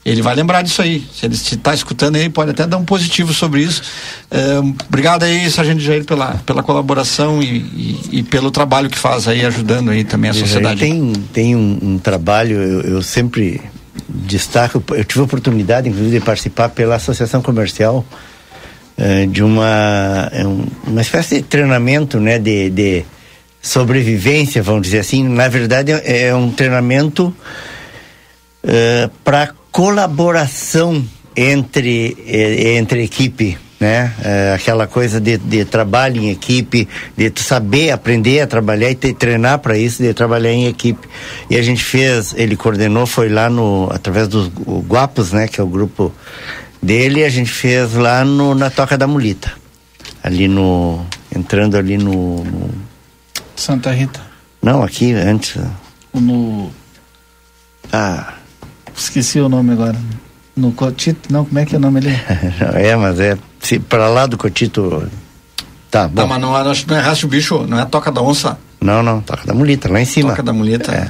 [0.04, 1.02] ele vai lembrar disso aí.
[1.14, 3.82] Se ele está escutando aí, pode até dar um positivo sobre isso.
[4.30, 9.26] É, obrigado aí, Sargento Jair, pela, pela colaboração e, e, e, pelo trabalho que faz
[9.26, 10.78] aí, ajudando aí também a sociedade.
[10.78, 13.62] Tem, tem um, um trabalho, eu, eu, sempre
[14.08, 18.12] destaco, eu tive a oportunidade, inclusive, de participar pela Associação Comercial eh,
[19.30, 20.44] de uma, é
[20.86, 23.04] uma espécie de treinamento né, de, de
[23.64, 25.26] sobrevivência, vamos dizer assim.
[25.26, 27.34] Na verdade, é, é um treinamento uh,
[28.62, 31.02] eh, para colaboração
[31.34, 32.16] entre,
[32.76, 33.58] entre equipe.
[33.80, 34.12] né?
[34.22, 39.14] É, aquela coisa de, de trabalho em equipe, de saber aprender a trabalhar e ter,
[39.14, 41.08] treinar para isso, de trabalhar em equipe.
[41.48, 44.48] E a gente fez, ele coordenou, foi lá no através dos
[44.86, 45.48] Guapos, né?
[45.48, 46.12] Que é o grupo
[46.84, 49.52] dele, a gente fez lá no, na Toca da Mulita,
[50.22, 52.70] ali no entrando ali no, no
[53.56, 54.20] Santa Rita.
[54.62, 55.56] não aqui antes.
[56.12, 56.70] No.
[57.92, 58.34] Ah.
[58.96, 59.98] Esqueci o nome agora.
[60.56, 62.14] No Cotito, não, como é que é o nome ali?
[62.80, 65.08] é, mas é se para lá do Cotito.
[65.90, 66.22] Tá, bom.
[66.22, 68.58] Tá, mas não, acho não é raça o bicho, não é toca da onça.
[68.80, 70.30] Não, não, toca da mulita, lá em cima.
[70.30, 70.92] Toca da mulita.
[70.92, 71.08] É.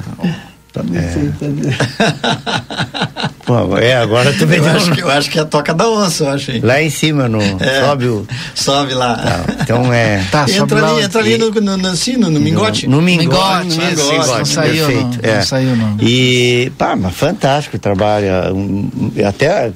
[3.45, 5.87] Pô, é, agora tu vem eu, acho que, eu acho que é a toca da
[5.87, 6.59] onça, eu achei.
[6.61, 7.39] Lá em cima, no.
[7.39, 7.85] É.
[7.85, 8.27] Sobe o.
[8.55, 9.15] Sobe lá.
[9.15, 10.25] Tá, então é.
[10.31, 12.87] Tá, entra ali, entra ali no, no, no, assim, no, no mingote.
[12.87, 15.03] No mingote, Mingote, no isso, mingote, não saiu, perfeito.
[15.03, 15.35] não, é.
[15.35, 15.97] não saiu, não.
[16.01, 18.27] E, pá, mas fantástico o trabalho.
[18.55, 18.89] Um,
[19.27, 19.71] até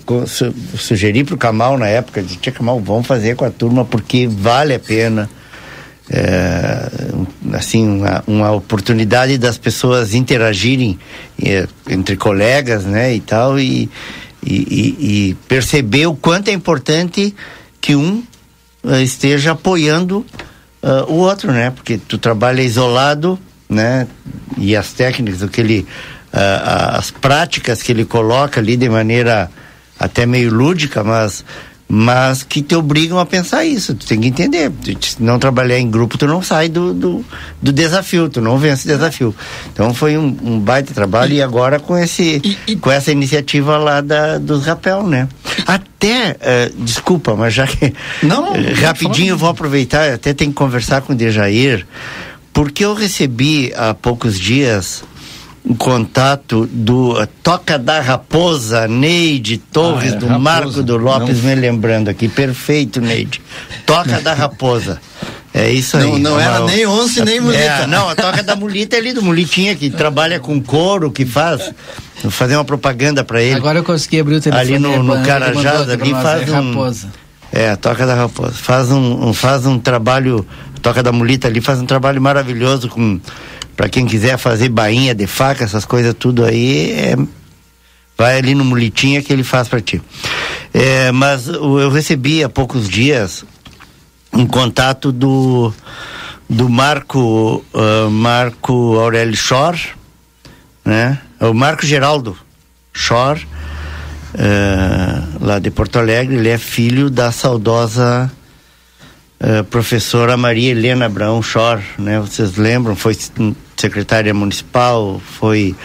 [0.76, 4.74] sugeri pro Camal na época, disse, tia Camal, vamos fazer com a turma porque vale
[4.74, 5.30] a pena.
[6.12, 6.90] É,
[7.54, 10.98] assim, uma, uma oportunidade das pessoas interagirem
[11.44, 13.88] eh, entre colegas, né, e tal, e,
[14.44, 14.96] e, e-
[15.30, 17.36] e perceber o quanto é importante
[17.80, 18.24] que um
[18.84, 20.26] eh, esteja apoiando
[20.82, 21.72] ah, o outro, né?
[21.72, 23.38] Porque tu trabalha isolado,
[23.70, 24.08] né?
[24.58, 25.88] E as técnicas, o que ele,
[26.32, 26.40] ah,
[26.94, 29.52] ah, as práticas que ele coloca ali de maneira
[30.00, 31.44] até meio lúdica, mas
[31.92, 33.96] mas que te obrigam a pensar isso.
[33.96, 34.72] Tu tem que entender.
[35.02, 37.26] Se não trabalhar em grupo, tu não sai do, do,
[37.60, 39.36] do desafio, tu não vence o desafio.
[39.74, 42.40] Então foi um, um baita trabalho e, agora com esse
[42.80, 45.28] com essa iniciativa lá da, dos rapel, né?
[45.66, 51.02] Até, eh, desculpa, mas já que Não, rapidinho eu vou aproveitar, até tem que conversar
[51.02, 51.88] com o Dejair,
[52.54, 55.04] porque eu recebi há poucos dias
[55.66, 60.98] um contato do eh, Toca da Raposa, Neide Torres, Ah, é do Raposa, Marco do
[60.98, 62.28] Lopes, não- me lembrando aqui.
[62.28, 63.42] Perfeito, Neide.
[63.86, 65.00] Toca da Raposa.
[65.54, 66.04] É isso aí.
[66.04, 67.64] Não- não É era nem onça e nem mulita.
[67.64, 71.26] É, não, a Toca da Mulita é ali do Mulitinha, que trabalha com couro, que
[71.26, 71.74] faz.
[72.22, 73.56] Vou fazer uma propaganda pra ele.
[73.56, 74.76] Agora eu consegui abrir o telefone.
[74.76, 76.70] Ali no, no Carajás, ali faz é um.
[76.70, 77.08] Raposa.
[77.52, 78.54] É, a Toca da Raposa.
[78.54, 80.46] Faz um, um- faz um trabalho.
[80.82, 83.20] Toca da Mulita ali faz um trabalho maravilhoso com.
[83.76, 87.16] Pra quem quiser fazer bainha de faca, essas coisas tudo aí, é,
[88.18, 90.02] vai ali no Mulitinha que ele faz pra ti.
[90.74, 93.46] É, mas eu recebi há poucos dias
[94.34, 95.74] um contato do
[96.50, 99.78] do Marco ah, Marco Aurélio Schor,
[100.84, 101.20] né?
[101.40, 102.36] É O Marco Geraldo
[102.92, 103.40] Schor,
[104.34, 108.30] eh, lá de Porto Alegre, ele é filho da saudosa
[109.40, 112.20] eh, professora Maria Helena Abraão Schor, né?
[112.20, 112.96] Vocês lembram?
[112.96, 113.16] Foi
[113.78, 115.76] secretária municipal, foi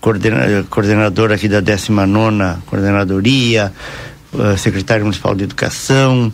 [0.00, 3.72] coordena- coordenadora aqui da 19ª coordenadoria,
[4.38, 6.32] eh, secretária municipal de educação,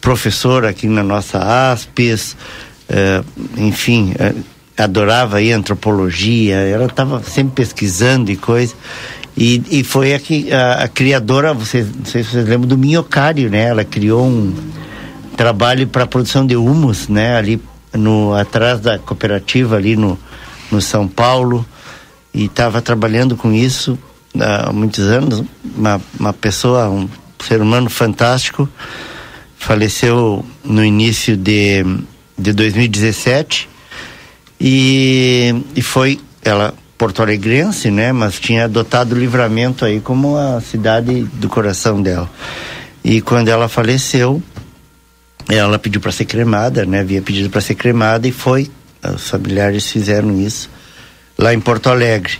[0.00, 1.38] professora aqui na nossa
[1.72, 2.36] ASPES,
[2.88, 3.22] eh,
[3.58, 4.14] enfim,
[4.78, 8.74] adorava aí antropologia, ela estava sempre pesquisando e coisa.
[9.36, 13.50] E, e foi aqui a, a criadora, vocês, não sei se vocês lembram do minhocário,
[13.50, 13.64] né?
[13.64, 14.54] Ela criou um
[15.36, 17.36] trabalho para produção de humus, né?
[17.36, 17.60] Ali
[17.92, 20.18] no atrás da cooperativa ali no,
[20.70, 21.64] no São Paulo
[22.32, 23.98] e estava trabalhando com isso
[24.38, 25.44] há muitos anos.
[25.76, 27.08] Uma, uma pessoa, um
[27.44, 28.68] ser humano fantástico,
[29.56, 31.84] faleceu no início de,
[32.36, 33.68] de 2017
[34.60, 38.12] e, e foi ela porto-alegrense, né?
[38.12, 42.30] Mas tinha adotado o Livramento aí como a cidade do coração dela.
[43.02, 44.42] E quando ela faleceu,
[45.48, 47.00] ela pediu para ser cremada, né?
[47.00, 48.70] Havia pedido para ser cremada e foi.
[49.14, 50.70] Os familiares fizeram isso
[51.36, 52.38] lá em Porto Alegre.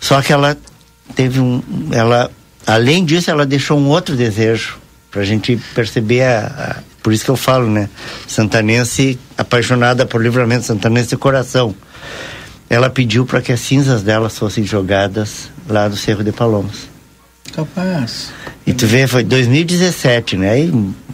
[0.00, 0.56] Só que ela
[1.16, 2.30] teve um, ela,
[2.66, 4.78] além disso, ela deixou um outro desejo
[5.10, 7.88] para a gente perceber a, a- por isso que eu falo, né?
[8.26, 11.74] Santanense apaixonada por livramento, santanense coração.
[12.70, 16.86] Ela pediu para que as cinzas delas fossem jogadas lá no Cerro de Palomas.
[17.52, 18.30] Capaz.
[18.66, 20.50] E tu vê, foi 2017, né?
[20.50, 20.70] Aí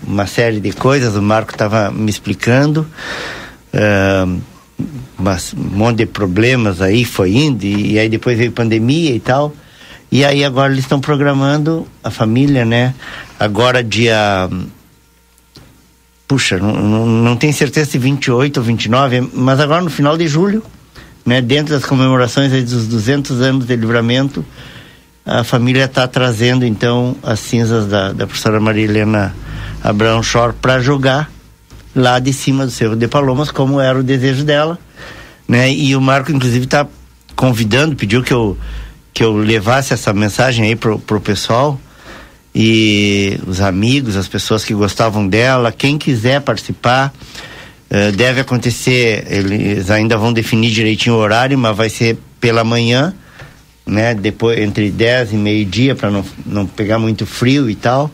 [0.07, 2.87] uma série de coisas, o Marco estava me explicando,
[3.73, 4.39] ahn,
[5.19, 9.21] mas um monte de problemas aí foi indo, e, e aí depois veio pandemia e
[9.21, 9.55] tal.
[10.11, 12.95] E aí agora eles estão programando a família, né?
[13.39, 14.49] Agora dia.
[16.27, 20.27] Puxa, não, não, não tenho certeza se 28 ou 29, mas agora no final de
[20.27, 20.63] julho,
[21.25, 21.41] né?
[21.41, 24.45] Dentro das comemorações dos 200 anos de livramento,
[25.27, 29.35] a família está trazendo então as cinzas da, da professora Maria Helena
[29.85, 31.31] Abraão Schor para jogar
[31.95, 34.79] lá de cima do Cerro de Palomas, como era o desejo dela,
[35.47, 35.71] né?
[35.71, 36.87] E o Marco inclusive está
[37.37, 38.57] convidando, pediu que eu
[39.13, 41.79] que eu levasse essa mensagem aí pro, pro pessoal
[42.53, 47.13] e os amigos, as pessoas que gostavam dela, quem quiser participar,
[47.91, 53.15] uh, deve acontecer, eles ainda vão definir direitinho o horário, mas vai ser pela manhã,
[53.87, 54.15] né?
[54.15, 58.11] Depois, entre 10 e meio-dia, para não, não pegar muito frio e tal.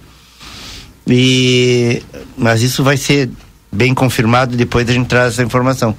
[1.06, 2.02] E,
[2.36, 3.30] mas isso vai ser
[3.72, 5.96] bem confirmado depois a gente traz essa informação.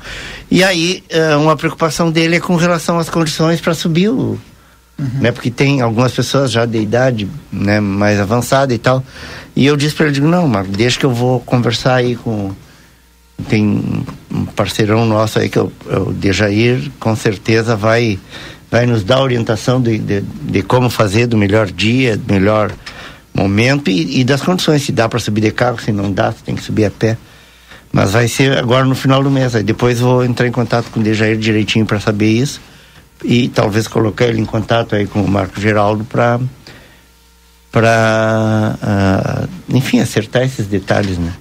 [0.50, 4.40] E aí, uh, uma preocupação dele é com relação às condições para subir o,
[5.02, 5.22] Uhum.
[5.22, 5.32] Né?
[5.32, 9.04] Porque tem algumas pessoas já de idade né, mais avançada e tal.
[9.56, 12.52] E eu disse para ele, digo, não, mas deixa que eu vou conversar aí com...
[13.50, 18.20] Tem um parceirão nosso aí que é o Dejair, com certeza vai,
[18.70, 22.72] vai nos dar orientação de, de, de como fazer do melhor dia, do melhor
[23.34, 26.44] momento e, e das condições, se dá para subir de carro, se não dá, se
[26.44, 27.18] tem que subir a pé.
[27.92, 29.56] Mas vai ser agora no final do mês.
[29.56, 32.62] Aí depois vou entrar em contato com o Dejair direitinho para saber isso
[33.24, 36.40] e talvez colocar ele em contato aí com o Marco Geraldo para
[37.72, 41.34] para uh, enfim acertar esses detalhes né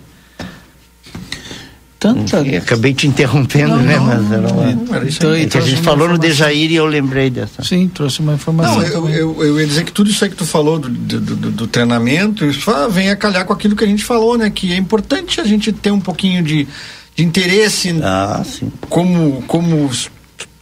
[2.01, 2.40] Tanta...
[2.40, 3.96] Acabei te interrompendo, não, né?
[3.98, 4.70] Não, mas era uma...
[5.07, 7.62] então, é que a gente falou no Dejair e eu lembrei dessa.
[7.62, 8.80] Sim, trouxe uma informação.
[8.80, 11.20] Não, eu, eu, eu ia dizer que tudo isso aí que tu falou do, do,
[11.20, 14.48] do, do treinamento, isso vem a calhar com aquilo que a gente falou, né?
[14.48, 16.66] Que é importante a gente ter um pouquinho de,
[17.14, 18.72] de interesse ah, sim.
[18.88, 19.90] como, como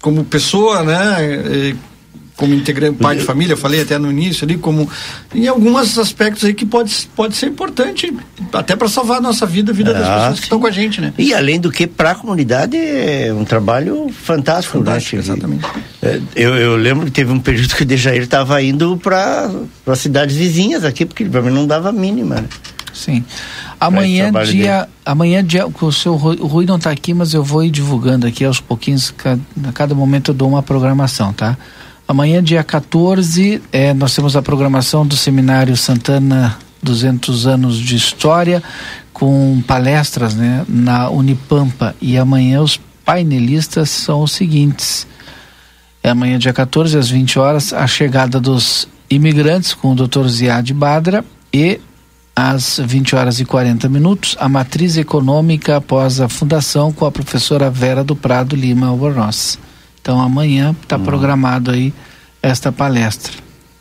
[0.01, 1.77] como pessoa, né?
[2.39, 4.89] Como integrante, pai de família, falei até no início ali, como
[5.35, 8.17] em alguns aspectos aí que pode, pode ser importante,
[8.53, 10.35] até para salvar a nossa vida, a vida ah, das pessoas sim.
[10.37, 11.13] que estão com a gente, né?
[11.19, 15.23] E além do que, para a comunidade é um trabalho fantástico, né, fantástico né?
[15.23, 15.67] Exatamente.
[16.01, 19.51] É, eu, eu lembro que teve um período que o Dejair estava indo para
[19.85, 22.37] as cidades vizinhas aqui, porque para mim não dava mínima.
[22.37, 22.45] Né?
[22.95, 23.25] Sim.
[23.81, 27.65] Amanhã dia, amanhã dia, o seu Rui, o Rui não está aqui, mas eu vou
[27.65, 31.57] ir divulgando aqui aos pouquinhos, a cada momento eu dou uma programação, tá?
[32.09, 38.63] Amanhã dia 14, é, nós temos a programação do Seminário Santana 200 anos de história
[39.13, 45.07] com palestras, né, na Unipampa e amanhã os painelistas são os seguintes.
[46.03, 50.29] É amanhã dia 14 às 20 horas a chegada dos imigrantes com o Dr.
[50.29, 51.79] Ziad Badra e
[52.35, 57.71] às 20 horas e 40 minutos, a matriz econômica após a fundação com a professora
[57.71, 59.59] Vera do Prado Lima Albornoz.
[60.09, 61.05] Então amanhã está hum.
[61.05, 61.93] programado aí
[62.43, 63.31] esta palestra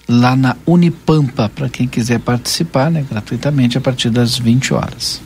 [0.10, 5.22] lá na Unipampa para quem quiser participar, né, gratuitamente a partir das 20 horas.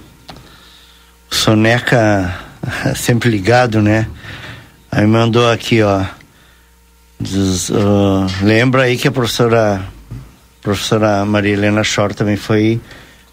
[1.27, 2.37] Soneca
[2.95, 4.05] sempre ligado, né?
[4.91, 6.05] Aí mandou aqui, ó.
[7.19, 9.83] Diz, uh, lembra aí que a professora
[10.61, 12.79] professora Maria Helena Shore também foi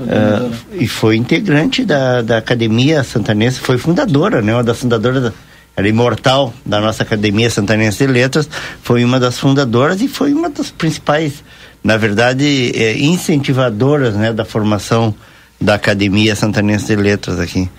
[0.00, 4.54] Uh, e foi integrante da, da Academia Santanense, foi fundadora, né?
[4.54, 5.32] Uma das fundadoras, da,
[5.78, 8.50] era imortal da nossa Academia Santanense de Letras,
[8.82, 11.44] foi uma das fundadoras e foi uma das principais,
[11.84, 14.32] na verdade, é, incentivadoras, né?
[14.32, 15.14] Da formação
[15.60, 17.70] da Academia Santanense de Letras aqui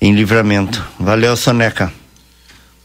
[0.00, 0.82] em Livramento.
[0.98, 1.92] Valeu, Soneca.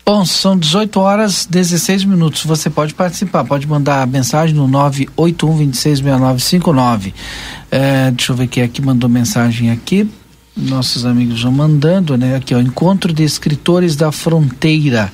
[0.06, 2.44] Bom, são 18 horas 16 minutos.
[2.44, 7.14] Você pode participar, pode mandar mensagem no 981266959.
[7.72, 10.12] É, deixa eu ver quem aqui mandou mensagem aqui.
[10.62, 12.36] Nossos amigos vão mandando, né?
[12.36, 15.12] Aqui, ó, Encontro de Escritores da Fronteira,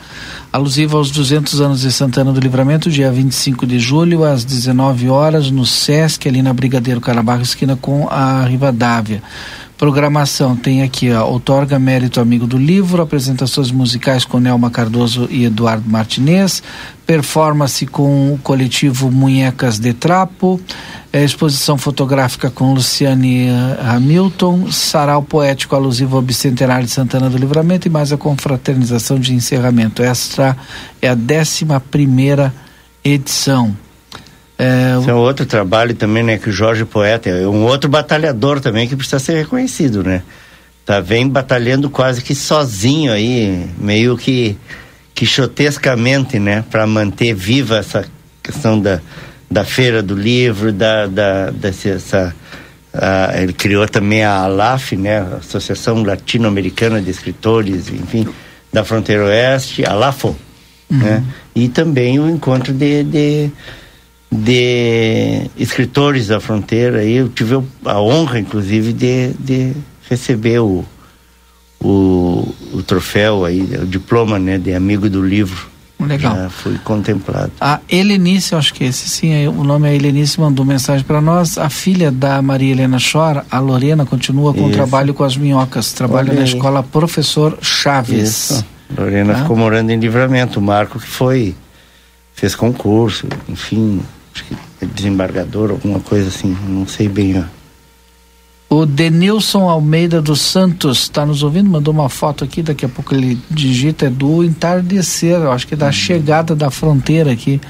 [0.51, 5.49] alusivo aos 200 anos de Santana do Livramento, dia 25 de julho, às 19 horas,
[5.49, 9.23] no Sesc, ali na Brigadeiro Carabarro, esquina com a Rivadavia.
[9.77, 15.45] Programação tem aqui, ó, outorga mérito amigo do livro, apresentações musicais com Nelma Cardoso e
[15.45, 16.63] Eduardo Martinez,
[17.05, 20.59] performance com o coletivo Munhecas de Trapo,
[21.17, 27.37] é, exposição fotográfica com Luciane uh, Hamilton, sarau poético alusivo ao bicentenário de Santana do
[27.37, 30.03] Livramento e mais a confraternização de encerramento.
[30.03, 30.55] Esta
[31.01, 32.53] é a décima primeira
[33.03, 33.75] edição.
[34.59, 36.37] É, Esse é outro trabalho também, né?
[36.37, 40.21] Que o Jorge Poeta é um outro batalhador também que precisa ser reconhecido, né?
[40.85, 44.55] Tá vem batalhando quase que sozinho aí, meio que
[45.15, 46.63] quixotescamente, né?
[46.69, 48.05] Para manter viva essa
[48.43, 49.01] questão da,
[49.49, 52.35] da feira do livro, da, da dessa, essa,
[53.39, 55.19] ele criou também a ALAF, né?
[55.37, 58.27] Associação Latino-Americana de Escritores, enfim,
[58.71, 60.35] da Fronteira Oeste, a LAFO,
[60.89, 60.97] uhum.
[60.97, 61.23] né?
[61.55, 63.51] E também o encontro de, de
[64.29, 69.73] de escritores da fronteira e eu tive a honra inclusive de, de
[70.09, 70.83] receber o,
[71.79, 75.69] o, o troféu aí o diploma né de amigo do livro
[76.05, 80.65] legal já fui contemplado a Helenice acho que esse sim o nome é Helenice mandou
[80.65, 85.13] mensagem para nós a filha da Maria Helena Chora a Lorena continua com o trabalho
[85.13, 88.65] com as minhocas trabalha na escola professor Chaves Isso.
[88.97, 89.41] Lorena tá?
[89.41, 91.55] ficou morando em Livramento o Marco que foi
[92.33, 94.01] fez concurso enfim
[94.33, 97.39] acho que é desembargador, alguma coisa assim, não sei bem.
[97.39, 97.43] Ó.
[98.69, 103.15] O Denilson Almeida dos Santos está nos ouvindo, mandou uma foto aqui, daqui a pouco
[103.15, 107.61] ele digita, é do entardecer, eu acho que é da chegada da fronteira aqui,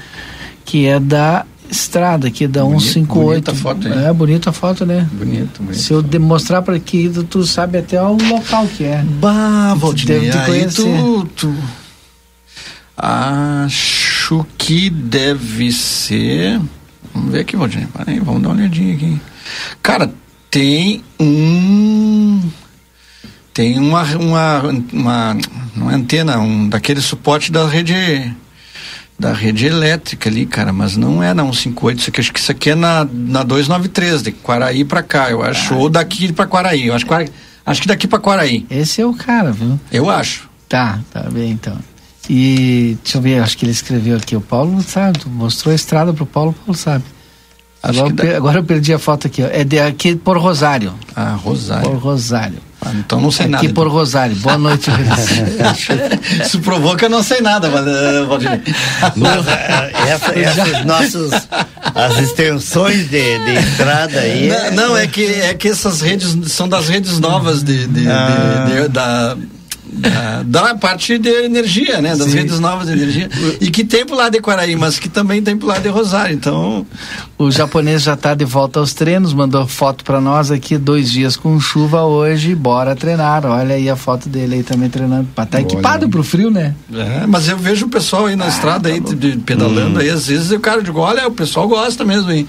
[0.64, 3.14] que é da estrada aqui, da Bonito, 158.
[3.14, 4.06] bonita foto, hein?
[4.06, 5.06] É, bonita a foto, né?
[5.12, 5.78] Bonito, bonito.
[5.78, 9.04] Se eu demonstrar para aqui, tu- sabe até o local que é.
[9.20, 10.82] Bah, deve te conhecer.
[10.82, 11.54] tu, tu...
[12.96, 16.60] Acho que deve ser...
[17.14, 17.56] Vamos ver aqui,
[17.96, 19.20] peraí, vamos dar uma olhadinha aqui.
[19.80, 20.10] Cara,
[20.50, 22.40] tem um...
[23.52, 25.36] Tem uma, uma, uma,
[25.74, 27.94] uma antena, um daquele suporte da rede
[29.18, 32.52] da rede elétrica ali, cara, mas não é na 158, isso aqui, acho que isso
[32.52, 36.86] aqui é na, na 293, de Quaraí pra cá, eu acho, ou daqui pra Quaraí,
[36.86, 37.04] eu acho,
[37.66, 38.64] acho que daqui pra Quaraí.
[38.70, 39.78] Esse é o cara, viu?
[39.90, 40.48] Eu acho.
[40.68, 41.76] Tá, tá bem então.
[42.30, 44.36] E deixa eu ver, acho que ele escreveu aqui.
[44.36, 47.04] O Paulo sabe, mostrou a estrada pro Paulo, o Paulo sabe.
[47.82, 49.46] Acho Agora, per- agora eu perdi a foto aqui, ó.
[49.46, 50.92] É de aqui por Rosário.
[51.14, 51.88] Ah, Rosário.
[51.90, 52.58] Por Rosário.
[52.84, 53.64] Ah, então não sei aqui nada.
[53.64, 54.36] Aqui por Rosário.
[54.36, 56.46] Boa noite, Luiz.
[56.46, 58.60] Isso provou que eu não sei nada, Val- eh.
[59.16, 61.30] Mas, eh, essa, essas nossos,
[61.94, 64.48] as extensões de, de estrada aí.
[64.72, 68.08] Não, não, é que, é que essas redes são das redes novas de, de- de-
[68.08, 68.66] Ah.
[68.68, 69.36] de- da,
[69.98, 72.16] da, da parte de energia, né?
[72.16, 72.38] Das Sim.
[72.38, 73.28] redes novas de energia.
[73.60, 76.34] E que tem pro lado de Quaraí, mas que também tem pro lado de Rosário.
[76.34, 76.86] Então,
[77.36, 81.36] O japonês já tá de volta aos treinos, mandou foto pra nós aqui, dois dias
[81.36, 83.44] com chuva hoje, bora treinar.
[83.46, 85.28] Olha aí a foto dele aí também treinando.
[85.50, 86.74] Tá equipado pro frio, né?
[86.92, 90.26] é, mas eu vejo o pessoal aí na estrada aí de- de- pedalando aí, às
[90.26, 92.46] vezes o cara digo, olha, o pessoal gosta mesmo aí.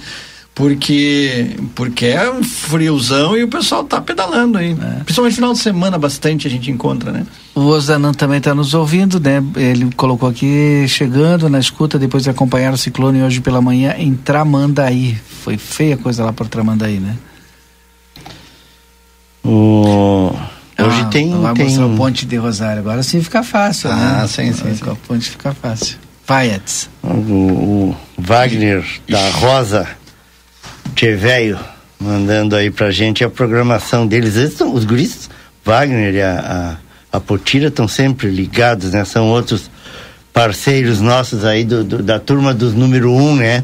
[0.60, 4.76] Porque, porque é um friozão e o pessoal tá pedalando aí.
[5.06, 7.26] Principalmente final de semana, bastante a gente encontra, né?
[7.56, 9.42] O Ozanan também está nos ouvindo, né?
[9.56, 14.14] Ele colocou aqui, chegando na escuta, depois de acompanhar o ciclone hoje pela manhã em
[14.14, 15.18] Tramandaí.
[15.44, 17.16] Foi feia a coisa lá por Tramandaí, né?
[19.46, 20.34] O...
[20.78, 21.42] Hoje Ah, tem.
[21.42, 21.66] Vai tem...
[21.68, 22.82] mostrar o Ponte de Rosário.
[22.82, 24.20] Agora sim fica fácil, né?
[24.24, 24.84] Ah, sim, sim, sim.
[24.84, 25.98] Com a ponte fica fácil.
[26.28, 26.90] Vai, Edson.
[27.02, 29.88] O, o Wagner da Rosa
[30.96, 31.60] Tcheveio
[32.00, 34.36] mandando aí pra gente a programação deles.
[34.36, 35.30] Eles tão, os guris,
[35.66, 36.78] Wagner e a,
[37.12, 39.04] a, a Potira estão sempre ligados, né?
[39.06, 39.70] São outros
[40.32, 43.64] parceiros nossos aí do, do- da turma dos número um, né?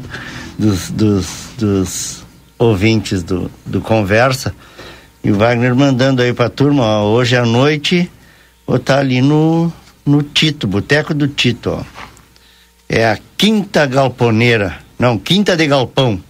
[0.58, 1.26] Dos, dos,
[1.58, 2.24] dos
[2.58, 4.54] ouvintes do, do Conversa.
[5.24, 8.10] E o Wagner mandando aí pra turma, ó, hoje à noite
[8.66, 9.72] vou estar ali no,
[10.04, 11.82] no Tito, Boteco do Tito, ó.
[12.88, 14.76] É a Quinta Galponeira.
[14.98, 16.20] Não, Quinta de Galpão.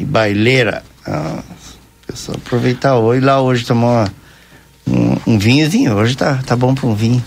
[0.00, 0.82] E baileira.
[1.06, 1.42] Ah,
[2.06, 4.10] pessoal, aproveitar hoje lá hoje tomar
[4.86, 5.94] um, um vinhozinho.
[5.94, 7.22] Hoje tá, tá bom para um vinho.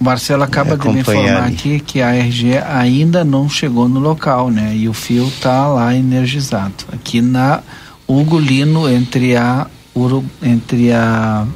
[0.00, 1.54] O Marcelo acaba de me informar ali.
[1.54, 4.74] aqui que a RG ainda não chegou no local, né?
[4.74, 6.86] E o fio tá lá energizado.
[6.90, 7.60] Aqui na
[8.08, 11.46] Hugo Lino, entre a, Uru, entre a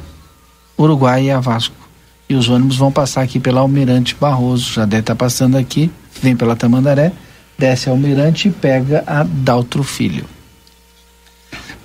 [0.77, 1.75] Uruguai e a Vasco.
[2.29, 4.73] E os ônibus vão passar aqui pela Almirante Barroso.
[4.73, 5.89] Já deve estar passando aqui,
[6.21, 7.11] vem pela Tamandaré,
[7.57, 10.34] desce a Almirante e pega a Daltro Filho.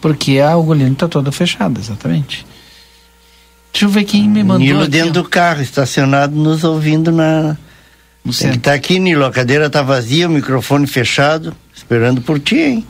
[0.00, 2.46] Porque a Hugo Lino tá toda fechada, exatamente.
[3.72, 4.58] Deixa eu ver quem me mandou.
[4.60, 5.22] Nilo aqui, dentro ó.
[5.22, 7.56] do carro, estacionado, nos ouvindo na.
[8.22, 8.60] No Ele centro.
[8.60, 12.86] tá aqui, Nilo, a cadeira tá vazia, o microfone fechado, esperando por ti, hein?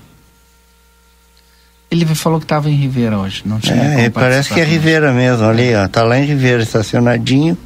[1.90, 4.64] Ele falou que estava em Ribeira hoje, não tinha É, parece que é.
[4.64, 7.56] Ribeira mesmo, aí, ó, tá lá em Ribeira, estacionadinho.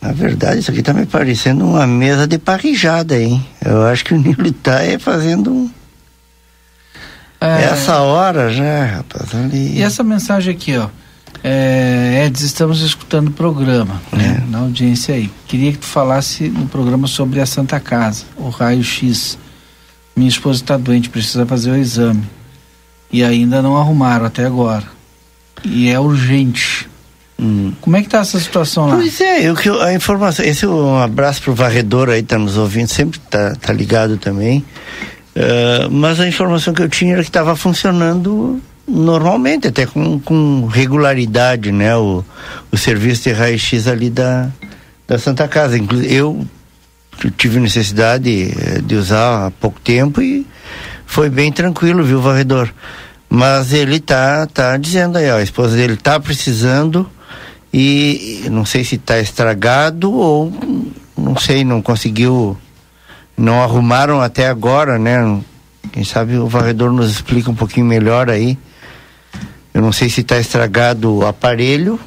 [0.00, 3.44] Na verdade, isso aqui tá me parecendo uma mesa de parrijada, hein?
[3.64, 5.70] Eu acho que o Nilo tá é, fazendo um.
[7.46, 9.78] É, Essa hora já, rapaz, ali.
[9.78, 10.88] E essa mensagem aqui, ó.
[11.42, 14.50] É, Eds, estamos escutando o programa, né, É.
[14.50, 15.30] na audiência aí.
[15.46, 19.36] Queria que tu falasse no programa sobre a Santa Casa, o raio-x.
[20.16, 22.22] Minha esposa está doente, precisa fazer o exame.
[23.12, 24.84] E ainda não arrumaram até agora.
[25.64, 26.88] E é urgente.
[27.80, 28.94] Como é que tá essa situação lá?
[28.96, 30.44] Pois é, eu- a informação.
[30.44, 34.64] Esse é um abraço pro varredor aí, tá nos ouvindo, sempre tá, tá ligado também.
[35.34, 40.66] Eh, mas a informação que eu tinha era que estava funcionando normalmente, até com, com
[40.66, 41.96] regularidade, né?
[41.96, 42.24] O,
[42.70, 44.50] o serviço de raio-x ali da,
[45.08, 45.76] da Santa Casa.
[45.76, 46.46] Inclusive, eu
[47.36, 50.46] tive necessidade eh, de usar há pouco tempo e
[51.06, 52.70] foi bem tranquilo, viu, varredor?
[53.28, 57.08] Mas ele tá, tá dizendo aí, ó, a esposa dele tá precisando
[57.72, 60.52] e e não sei se tá estragado ou
[61.16, 62.56] não sei, não conseguiu,
[63.36, 65.40] não arrumaram até agora, né?
[65.92, 68.58] Quem sabe o varredor nos explica um pouquinho melhor aí.
[69.72, 72.00] Eu não sei se está estragado o aparelho, o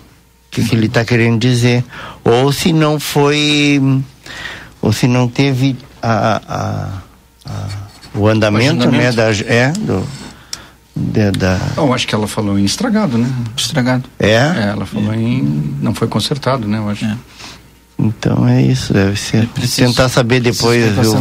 [0.49, 1.83] que, que ele está querendo dizer,
[2.23, 3.81] ou se não foi,
[4.81, 6.89] ou se não teve a, a,
[7.45, 7.67] a,
[8.15, 9.11] o andamento, O né?
[9.11, 10.07] Da, é, do,
[10.95, 13.29] de- da, Eu acho que ela falou em estragado, né?
[13.55, 14.05] Estragado.
[14.17, 14.33] é?
[14.35, 15.75] É, ela falou em.
[15.81, 16.77] Não foi consertado, né?
[16.77, 17.05] Eu acho.
[17.97, 19.47] Então é isso, deve ser.
[19.75, 21.13] Tentar saber depois, viu.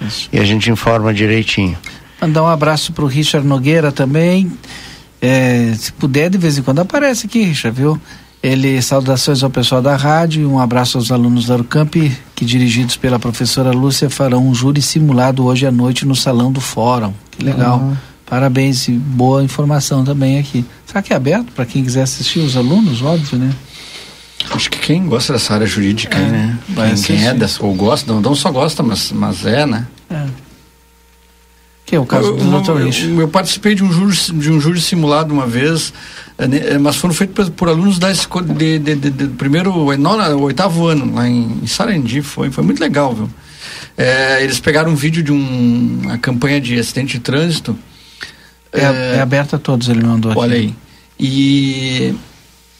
[0.00, 0.28] Isso.
[0.32, 1.76] E a gente informa direitinho.
[2.20, 4.50] Mandar um abraço pro Richard Nogueira também.
[5.20, 8.00] É, se puder, de vez em quando aparece aqui, Richard, viu?
[8.42, 11.94] Ele, saudações ao pessoal da rádio e um abraço aos alunos da Arucamp,
[12.34, 16.60] que dirigidos pela professora Lúcia farão um júri simulado hoje à noite no Salão do
[16.60, 17.12] Fórum.
[17.30, 17.92] Que legal.
[17.92, 17.96] Ah.
[18.24, 20.64] Parabéns e boa informação também aqui.
[20.84, 23.02] Será que é aberto para quem quiser assistir os alunos?
[23.02, 23.52] Óbvio, né?
[24.50, 26.58] Acho que quem gosta dessa área jurídica, aí, né?
[26.74, 29.86] Quem, quem é dessa, ou gosta, não, não só gosta, mas, mas é, né?
[31.86, 32.70] Que é o caso do eu, Dr.
[32.70, 33.12] eu, Richard.
[33.12, 35.92] eu, eu participei de um júri, de um júri simulado uma vez,
[36.36, 39.96] eh, né, eh, mas foram feitos por, alunos da escola de, de, de, de primeiro,
[39.96, 43.30] nona, oitavo ano, lá em, em Sarandi, foi, foi muito legal, viu?
[43.96, 47.78] Eh, eles pegaram um vídeo de um, uma campanha de acidente de trânsito.
[48.72, 50.40] É, é aberto a todos, ele mandou aqui.
[50.40, 50.74] Olha aí.
[51.20, 52.16] E,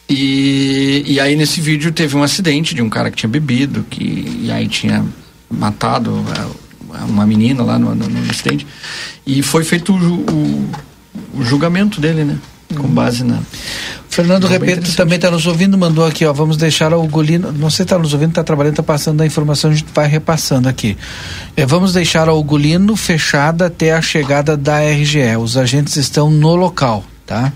[0.08, 4.40] e, e aí nesse vídeo teve um acidente de um cara que tinha bebido, que
[4.42, 5.04] e aí tinha
[5.50, 8.66] matado eh, uma menina lá no, no, no acidente.
[9.26, 10.70] E foi feito o, o,
[11.34, 12.38] o julgamento dele, né?
[12.76, 13.40] Com base na.
[14.08, 17.76] Fernando Repeto também está nos ouvindo, mandou aqui, ó, vamos deixar o Ugolino, não sei
[17.76, 20.96] se está nos ouvindo, está trabalhando, está passando a informação, a gente vai repassando aqui.
[21.54, 26.56] É, vamos deixar a Ugolino fechada até a chegada da RGE, os agentes estão no
[26.56, 27.52] local, tá?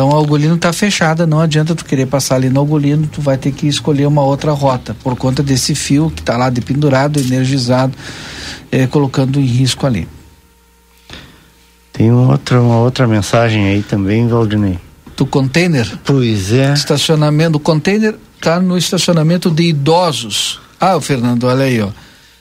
[0.00, 3.36] Então a Ugolino está fechada, não adianta tu querer passar ali no Ugolino, tu vai
[3.36, 7.20] ter que escolher uma outra rota, por conta desse fio que está lá de pendurado,
[7.20, 7.92] energizado,
[8.72, 10.08] eh, colocando em risco ali.
[11.92, 14.78] Tem uma outra, uma outra mensagem aí também, Valdinei.
[15.18, 15.86] Do container?
[16.02, 16.72] Pois é.
[16.72, 20.62] Estacionamento, o container está no estacionamento de idosos.
[20.80, 21.90] Ah, o Fernando, olha aí, ó.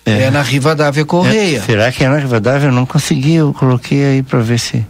[0.06, 1.58] É, na Rivadavia Correia.
[1.58, 2.70] É, será que é na Rivadavia?
[2.70, 4.86] Eu não consegui, eu coloquei aí pra ver se.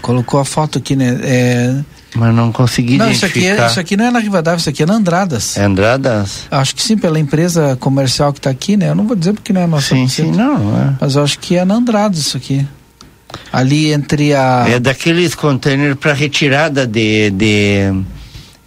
[0.00, 1.18] Colocou a foto aqui, né?
[1.22, 1.74] É...
[2.14, 4.82] Mas não consegui Não, isso aqui, é, isso aqui não é na Rivadavia, isso aqui
[4.82, 5.56] é na Andradas.
[5.58, 6.46] É Andradas?
[6.50, 8.88] Acho que sim, pela empresa comercial que está aqui, né?
[8.88, 9.94] Eu não vou dizer porque não é nossa.
[9.94, 10.56] Sim, sim, não.
[10.56, 10.94] É.
[11.00, 12.66] Mas eu acho que é na Andradas isso aqui.
[13.52, 14.64] Ali entre a.
[14.68, 17.92] É daqueles containers para retirada de, de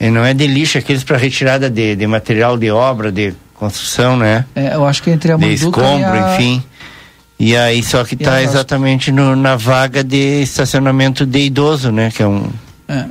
[0.02, 3.36] é, não é de lixo, é aqueles para retirada de, de material de obra, de
[3.54, 4.46] construção, né?
[4.56, 6.34] É, eu acho que entre a de Manduca escombro, e a...
[6.34, 6.64] enfim.
[7.44, 12.12] E aí só que está exatamente no, na vaga de estacionamento de idoso, né?
[12.12, 12.48] Que é um
[12.88, 13.06] É.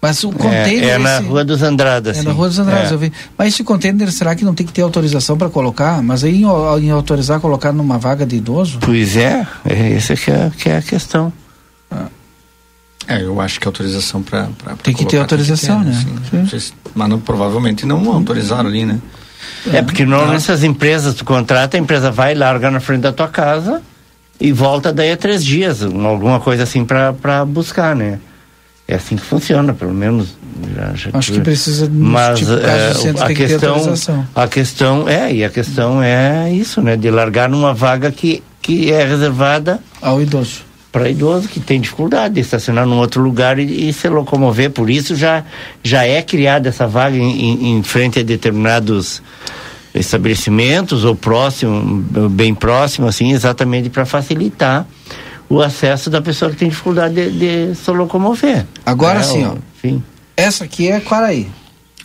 [0.00, 0.84] Mas o container.
[0.84, 2.16] é, é na esse- Rua dos Andradas.
[2.18, 2.26] É sim.
[2.28, 2.94] na Rua dos Andradas, É.
[2.94, 3.12] eu vi.
[3.36, 6.00] Mas esse container, será que não tem que ter autorização para colocar?
[6.02, 6.44] Mas aí em,
[6.86, 8.78] em autorizar colocar numa vaga de idoso?
[8.80, 11.32] Pois é, é essa que é, que é a questão.
[13.08, 14.48] É, eu acho que a autorização para.
[14.82, 16.04] Tem que ter autorização, né?
[16.32, 18.98] Não sei se- Mas não, provavelmente não autorizaram ali, né?
[19.72, 23.28] É, porque normalmente essas empresas, tu contrata, a empresa vai, larga na frente da tua
[23.28, 23.82] casa
[24.40, 27.12] e volta daí a três dias, um- alguma coisa assim pra
[27.44, 28.18] buscar, né?
[28.88, 30.36] É assim que funciona, pelo menos.
[30.74, 32.90] Já, já Acho tive- que precisa, Mas tipo, é,
[33.20, 33.94] a questão,
[34.34, 36.96] a questão é e a questão é isso, né?
[36.96, 40.62] De largar numa vaga que que é reservada ao idoso.
[40.96, 44.88] Para idoso que tem dificuldade de estacionar num outro lugar e, e se locomover, por
[44.88, 45.44] isso já
[45.82, 49.20] já é criada essa vaga em, em- em frente a determinados
[49.94, 54.86] estabelecimentos ou próximo, bem próximo, assim, exatamente para facilitar
[55.48, 58.64] o acesso da pessoa que tem dificuldade de, de se locomover.
[58.84, 59.54] Agora É, sim, ó.
[59.76, 60.02] Enfim.
[60.36, 61.46] Essa aqui é Quaraí.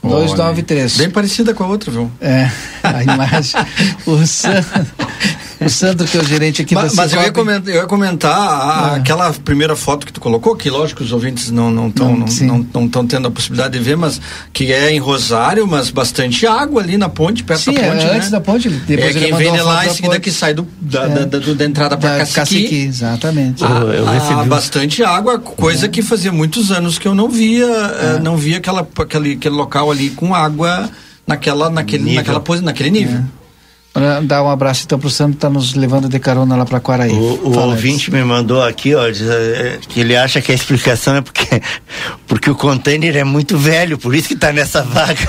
[0.04, 0.98] 293.
[0.98, 2.10] Bem parecida com a outra, viu?
[2.20, 2.50] É,
[2.84, 3.62] a imagem.
[4.06, 4.66] o, Sandro,
[5.66, 7.88] o Sandro, que é o gerente aqui Mas, da mas eu, ia comentar, eu ia
[7.88, 8.96] comentar a- Ah.
[8.96, 12.68] aquela primeira foto que tu colocou, que lógico os ouvintes não não estão Não, não,
[12.74, 14.20] não, não tendo a possibilidade de ver, mas
[14.54, 18.06] que é em Rosário, mas bastante água ali na ponte, perto Sim, da é ponte,
[18.06, 18.16] né?
[18.16, 18.70] antes da ponte.
[18.70, 21.04] Depois é ele quem vem de foto lá em da seguida que sai do, da,
[21.04, 21.08] É.
[21.10, 22.36] da, da, do- da entrada para Cacique.
[22.36, 23.64] Cacique, exatamente.
[23.64, 23.82] Ah,
[24.42, 28.58] ah, bastante água, coisa que fazia muitos anos que eu não via, eh, não via
[28.58, 30.90] aquela, aquele, aquele local ali com água
[31.28, 32.34] naquela, naquele, Nível.
[32.40, 33.22] naquela naquele nível.
[33.94, 36.80] Pra Dar um abraço então pro Sandro que tá nos levando de carona lá pra
[36.80, 37.12] Quaraí.
[37.12, 41.18] O, o ouvinte me mandou aqui, ó, diz, eh, que ele acha que a explicação
[41.18, 41.62] é porque,
[42.26, 45.28] porque o container é muito velho, por isso que tá nessa vaga.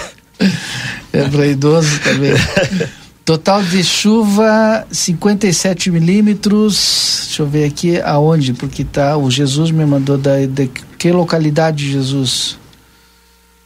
[1.13, 2.33] É pra idoso também.
[3.25, 7.23] Total de chuva 57 milímetros.
[7.27, 9.17] Deixa eu ver aqui aonde, porque tá.
[9.17, 12.59] O Jesus me mandou da de que localidade, Jesus?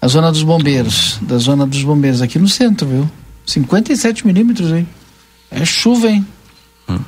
[0.00, 1.18] A zona dos bombeiros.
[1.22, 3.10] Da zona dos bombeiros, aqui no centro, viu?
[3.46, 4.86] 57 milímetros, hein?
[5.50, 6.26] É chuva, hein?
[6.88, 6.98] Hum.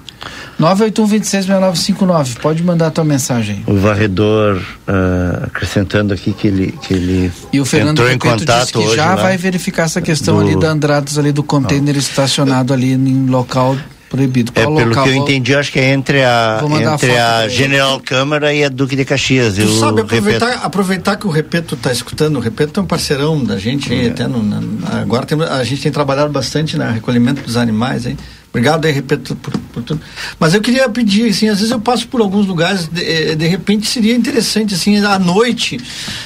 [0.61, 2.39] 981266959.
[2.41, 3.62] Pode mandar a tua mensagem.
[3.66, 8.61] O varredor, ah, acrescentando aqui que ele, que ele E o Fernando entrou em contato
[8.62, 11.97] disse que hoje já vai verificar essa questão do- ali da Andradas, ali do container
[11.97, 13.76] estacionado ali em local
[14.09, 14.53] Proibido.
[14.55, 15.05] É, Qual pelo local?
[15.05, 17.49] que eu entendi, acho que é entre a, entre a a.
[17.49, 19.57] General Câmara e a Duque de Caxias.
[19.57, 23.59] Tu sabe, aproveitar, aproveitar que o Repeto está escutando, o Repeto é um parceirão da
[23.59, 27.57] gente aí, até no, na- agora tem- a gente tem trabalhado bastante no recolhimento dos
[27.57, 28.17] animais aí.
[28.51, 30.01] Obrigado aí, Repeto, por, por tudo.
[30.41, 33.47] Mas eu queria pedir, assim, às vezes eu passo por alguns lugares, de, eh, de
[33.47, 35.79] repente seria interessante, assim, à noite,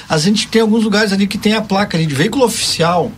[0.08, 3.10] a gente tem alguns lugares ali que tem a placa ali de veículo oficial,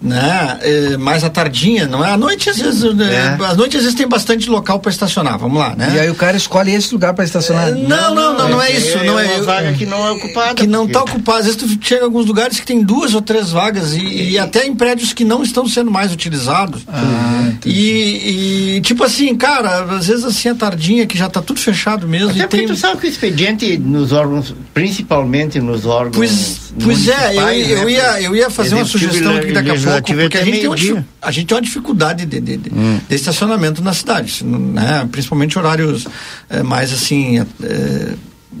[0.00, 0.58] né?
[0.62, 2.12] É, mais à tardinha, não é?
[2.12, 3.36] À noite, às vezes, né?
[3.40, 5.92] à noite, às vezes tem bastante local para estacionar, vamos lá, né?
[5.94, 7.72] E aí o cara escolhe esse lugar para estacionar.
[7.72, 10.54] Não, não, não, não é isso, não é uma vaga que não é ocupada.
[10.54, 11.38] que não está ocupado.
[11.38, 14.38] Às vezes tu chega em alguns lugares que tem duas ou três vagas e, e
[14.38, 16.82] até em prédios que não estão sendo mais utilizados.
[16.88, 21.60] Ah, e, e, tipo assim, cara, às vezes assim a tardinha que já está tudo
[21.60, 26.16] fechado mesmo Até e tem tu sabe que o expediente nos órgãos, principalmente nos órgãos.
[26.16, 29.70] Pois, pois é, eu, municipais, eu né, ia, eu ia fazer uma sugestão aqui daqui
[29.70, 32.56] a pouco, legislativo porque a gente, tem uma, a gente tem uma dificuldade de, de,
[32.56, 33.00] de- Hum.
[33.08, 35.08] de estacionamento na cidade, né?
[35.10, 36.06] principalmente horários
[36.50, 37.38] eh, mais assim.
[37.62, 38.14] eh,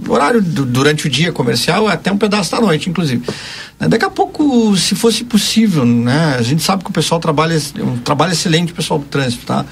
[0.06, 3.22] horário du- durante o dia comercial até um pedaço da noite, inclusive.
[3.80, 6.36] Né, Daqui a pouco, se fosse possível, né?
[6.38, 9.44] A gente sabe que o pessoal trabalha, é um trabalho excelente, o pessoal do trânsito,
[9.46, 9.64] tá?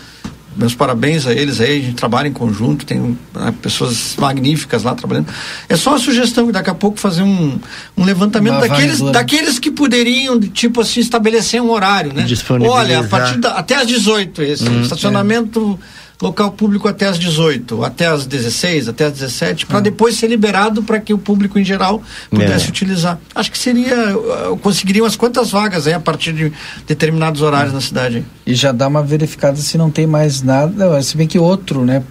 [0.57, 4.95] Meus parabéns a eles aí, a gente trabalha em conjunto, tem né, pessoas magníficas lá
[4.95, 5.27] trabalhando.
[5.69, 7.59] É só uma sugestão, daqui a pouco fazer um,
[7.97, 12.25] um levantamento Uma daqueles, daqueles que poderiam, de, tipo assim, estabelecer um horário, né?
[12.71, 15.79] Olha, a partir da, até às 18 esse, Hum, estacionamento
[16.21, 20.83] local público até às 18, até às 16, até às 17, para depois ser liberado
[20.83, 22.69] para que o público em geral pudesse É.
[22.69, 23.19] utilizar.
[23.35, 26.53] Acho que seria, uh, conseguiria umas quantas vagas aí a partir de
[26.87, 28.25] determinados horários na cidade.
[28.47, 32.03] E já dá uma verificada se não tem mais nada, se bem que outro, né?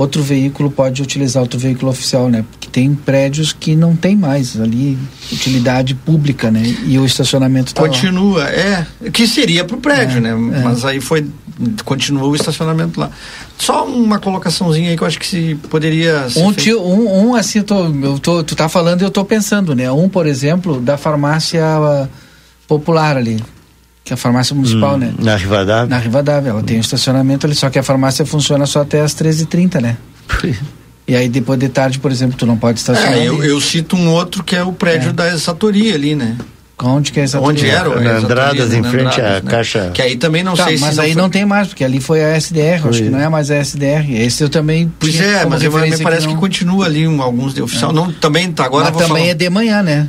[0.00, 2.42] Outro veículo pode utilizar outro veículo oficial, né?
[2.50, 4.96] Porque tem prédios que não tem mais ali
[5.30, 6.62] utilidade pública, né?
[6.86, 7.88] E o estacionamento tá lá.
[7.88, 10.34] Continua, é, que seria para o prédio, né?
[10.34, 11.26] Mas aí foi,
[11.84, 13.10] continua o estacionamento lá.
[13.58, 17.34] Só uma colocaçãozinha aí que eu acho que se poderia ser Um, tio, um, um
[17.34, 19.92] assim, eu tô, eu tô, tu tá falando e eu tô pensando, né?
[19.92, 22.08] Um, por exemplo, da farmácia ah,
[22.66, 23.38] popular ali,
[24.04, 25.14] que é a farmácia municipal, Hum, né?
[25.18, 25.86] Na Rivadavia.
[25.86, 29.14] Na Rivadavia, ela tem um estacionamento ali, só que a farmácia funciona só até as
[29.14, 29.96] 13h30, né?
[31.08, 33.14] E aí depois de tarde, por exemplo, tu não pode estacionar.
[33.18, 36.36] É, eu, eu cito um outro que é o prédio da Exatoria ali, né?
[36.80, 37.88] Onde que é essa Onde era?
[37.88, 39.40] Na Exatoria, Andradas, em na frente à né?
[39.44, 39.90] Caixa.
[39.92, 41.98] Que aí também não Tá, sei mas se aí foi- não tem mais, porque ali
[42.00, 44.08] foi a SDR, acho que não é mais a SDR.
[44.08, 44.92] Esse eu também.
[45.00, 46.40] Pois é, mas me referência parece que, não.
[46.40, 47.92] continua ali um, alguns de oficial.
[47.92, 49.30] Não, também tá agora Mas também falar.
[49.30, 50.06] é de manhã, né?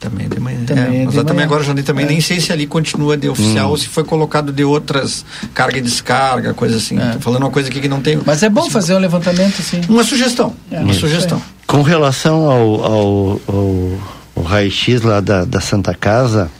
[0.00, 0.64] Também é de manhã.
[0.66, 2.08] Também é, é de mas eu também agora já nem, também É.
[2.08, 3.70] nem sei se ali continua de oficial Hum.
[3.72, 6.96] ou se foi colocado de outras carga e descarga, coisa assim.
[7.12, 8.18] Tô falando uma coisa aqui que não tem.
[8.24, 9.80] Mas é bom fazer um levantamento assim.
[9.88, 10.54] Uma sugestão.
[10.72, 11.40] É, uma isso sugestão.
[11.66, 13.98] Com relação ao, ao, ao,
[14.34, 16.50] ao raio-x lá da, da Santa Casa,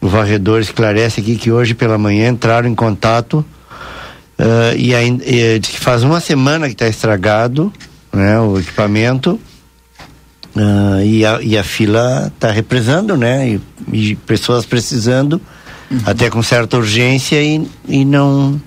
[0.00, 3.44] o varredor esclarece aqui que hoje pela manhã entraram em contato
[4.38, 7.72] eh, e, ainda, eh, diz que faz uma semana que está estragado
[8.12, 9.38] né, o equipamento
[10.56, 13.48] ah, e, a, e a fila está represando, né?
[13.48, 13.60] E,
[13.92, 15.40] e pessoas precisando,
[16.06, 18.60] até com certa urgência e, e não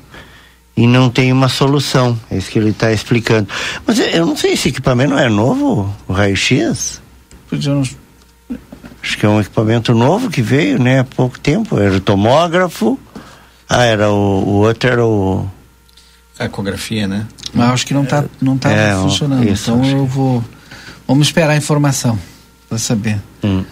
[0.75, 2.19] e não tem uma solução.
[2.31, 3.47] É isso que ele está explicando.
[3.85, 6.99] Mas eu- não sei, esse equipamento não é novo, o raio-x?
[9.01, 10.99] Acho que é um equipamento novo que veio, né?
[10.99, 11.77] Há pouco tempo.
[11.77, 12.97] Era o tomógrafo.
[13.69, 15.45] Ah, era o, o outro era o.
[16.39, 17.27] Ecografia, né?
[17.53, 19.47] Mas acho que não tá, não tá É, funcionando.
[19.47, 20.43] isso, então eu vou.
[21.07, 22.17] Vamos esperar a informação
[22.69, 23.21] para saber.
[23.43, 23.63] Hum.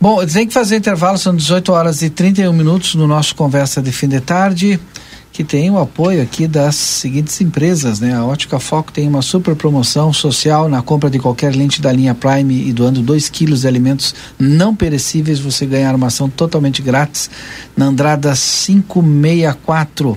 [0.00, 3.90] Bom, tem que fazer intervalo, são 18 horas e 31 minutos no nosso Conversa de
[3.90, 4.78] Fim de Tarde,
[5.32, 8.14] que tem o apoio aqui das seguintes empresas, né?
[8.14, 12.14] A Ótica Foco tem uma super promoção social na compra de qualquer lente da linha
[12.14, 17.28] Prime e doando 2 quilos de alimentos não perecíveis, você ganha armação totalmente grátis
[17.76, 20.16] na Andrada 564.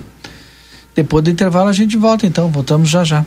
[0.94, 3.26] Depois do intervalo a gente volta então, voltamos já já.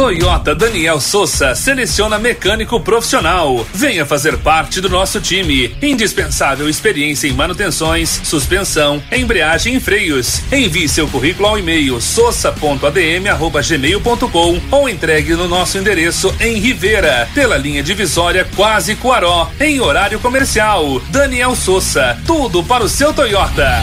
[0.00, 3.66] Toyota Daniel Souza seleciona mecânico profissional.
[3.74, 5.76] Venha fazer parte do nosso time.
[5.82, 10.40] Indispensável experiência em manutenções, suspensão, embreagem e freios.
[10.50, 17.82] Envie seu currículo ao e-mail sousa.adm@gmail.com ou entregue no nosso endereço em Rivera, pela linha
[17.82, 20.98] divisória Quase Coaró, em horário comercial.
[21.10, 23.82] Daniel Souza, tudo para o seu Toyota.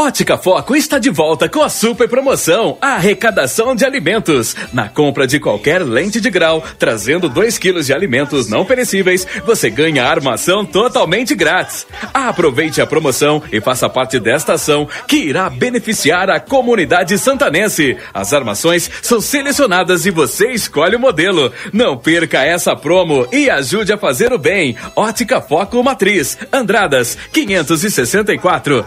[0.00, 4.54] Ótica Foco está de volta com a super promoção, a arrecadação de alimentos.
[4.72, 9.68] Na compra de qualquer lente de grau, trazendo 2 quilos de alimentos não perecíveis, você
[9.68, 11.84] ganha armação totalmente grátis.
[12.14, 17.96] Aproveite a promoção e faça parte desta ação que irá beneficiar a comunidade santanense.
[18.14, 21.52] As armações são selecionadas e você escolhe o modelo.
[21.72, 24.76] Não perca essa promo e ajude a fazer o bem.
[24.94, 28.86] Ótica Foco Matriz, Andradas, 564.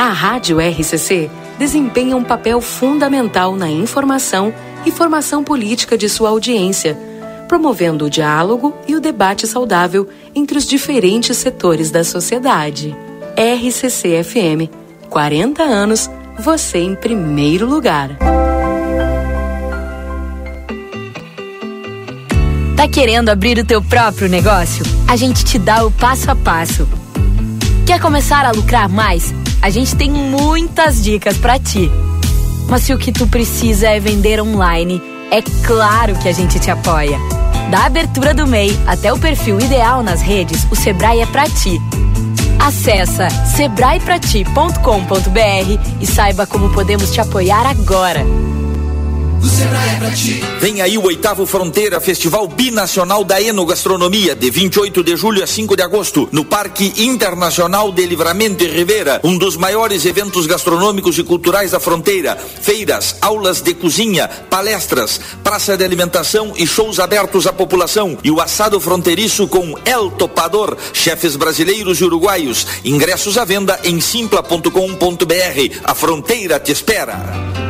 [0.00, 4.50] A Rádio RCC desempenha um papel fundamental na informação
[4.86, 6.98] e formação política de sua audiência,
[7.46, 12.96] promovendo o diálogo e o debate saudável entre os diferentes setores da sociedade.
[13.36, 14.72] RCC FM,
[15.10, 18.16] 40 anos, você em primeiro lugar.
[22.74, 24.82] Tá querendo abrir o teu próprio negócio?
[25.06, 26.88] A gente te dá o passo a passo.
[27.86, 29.34] Quer começar a lucrar mais?
[29.62, 31.90] A gente tem muitas dicas para ti.
[32.68, 36.70] Mas se o que tu precisa é vender online, é claro que a gente te
[36.70, 37.18] apoia.
[37.70, 41.78] Da abertura do MEI até o perfil ideal nas redes, o Sebrae é para ti.
[42.58, 48.24] Acesse sebraeprati.com.br e saiba como podemos te apoiar agora.
[49.42, 50.42] O Sebrae é pra ti.
[50.60, 55.74] Vem aí o oitavo Fronteira Festival Binacional da Enogastronomia, de 28 de julho a 5
[55.76, 61.22] de agosto, no Parque Internacional de Livramento e Rivera, um dos maiores eventos gastronômicos e
[61.22, 62.36] culturais da fronteira.
[62.36, 68.18] Feiras, aulas de cozinha, palestras, praça de alimentação e shows abertos à população.
[68.22, 72.66] E o assado fronteiriço com El Topador, chefes brasileiros e uruguaios.
[72.84, 74.70] Ingressos à venda em simpla.com.br.
[75.82, 77.69] A fronteira te espera.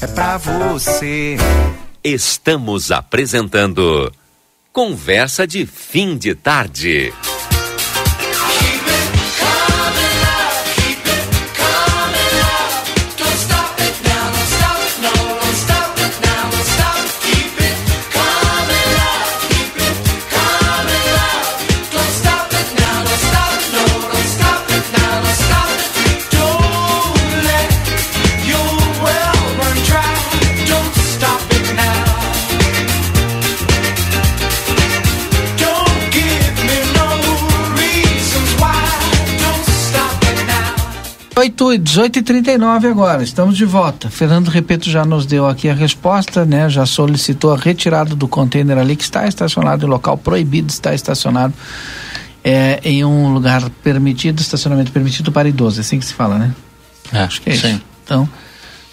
[0.00, 1.36] é pra você.
[2.02, 4.12] Estamos apresentando
[4.72, 7.12] Conversa de Fim de Tarde.
[41.38, 44.10] Oito, 18 e 39 agora, estamos de volta.
[44.10, 46.68] Fernando Repeto já nos deu aqui a resposta, né?
[46.68, 51.54] Já solicitou a retirada do container ali que está estacionado em local proibido, está estacionado
[52.42, 56.52] é, em um lugar permitido, estacionamento permitido para idosos, é assim que se fala, né?
[57.12, 57.68] É, Acho que é sim.
[57.74, 57.82] isso.
[58.04, 58.28] Então,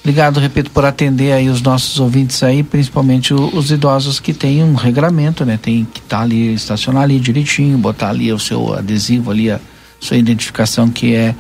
[0.02, 4.64] obrigado, repito, por atender aí os nossos ouvintes aí, principalmente o- os idosos que têm
[4.64, 5.58] um regramento, né?
[5.60, 9.60] Tem que estar ali, estacionar ali direitinho, botar ali o seu adesivo ali, a
[10.00, 11.34] sua identificação que é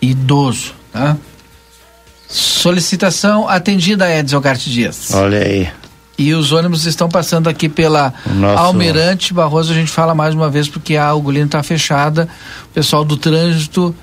[0.00, 1.16] idoso, tá?
[2.28, 5.12] Solicitação atendida, Edson Garte Dias.
[5.14, 5.68] Olha aí.
[6.18, 9.70] E os ônibus estão passando aqui pela nosso- Almirante Barroso.
[9.72, 12.28] A gente fala mais uma vez porque a Algolino está fechada.
[12.70, 13.94] O pessoal do trânsito,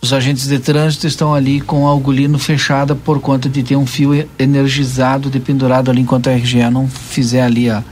[0.00, 3.86] os agentes de trânsito estão ali com a Algolino fechada por conta de ter um
[3.86, 7.84] fio energizado de pendurado ali enquanto a RGE não fizer ali a.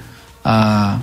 [0.45, 0.97] a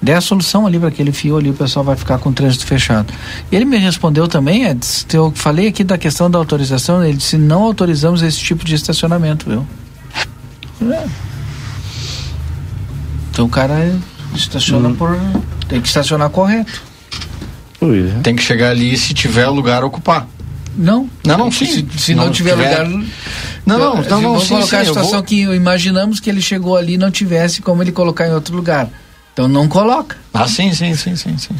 [0.00, 2.64] der a solução ali para aquele fio ali, o pessoal vai ficar com o trânsito
[2.66, 3.12] fechado.
[3.50, 7.62] Ele me respondeu também, Edson, eu falei aqui da questão da autorização, ele disse, não
[7.62, 9.66] autorizamos esse tipo de estacionamento, viu?
[10.92, 11.06] É.
[13.30, 13.96] Então o cara
[14.34, 15.18] estaciona por.
[15.68, 16.82] Tem que estacionar correto.
[18.22, 20.26] Tem que chegar ali se tiver lugar ocupar.
[20.76, 21.08] Não.
[21.24, 21.66] Não, não, sim.
[21.66, 22.86] Se, se não, tiver, lugar.
[22.88, 22.98] Não,
[23.66, 26.40] não, não, não, vamos sim, colocar sim, a eu situação vou- que imaginamos que ele
[26.40, 28.88] chegou ali e não tivesse como ele colocar em outro lugar.
[29.38, 30.16] Então não coloca.
[30.34, 31.54] Ah, sim, sim, sim, sim, sim.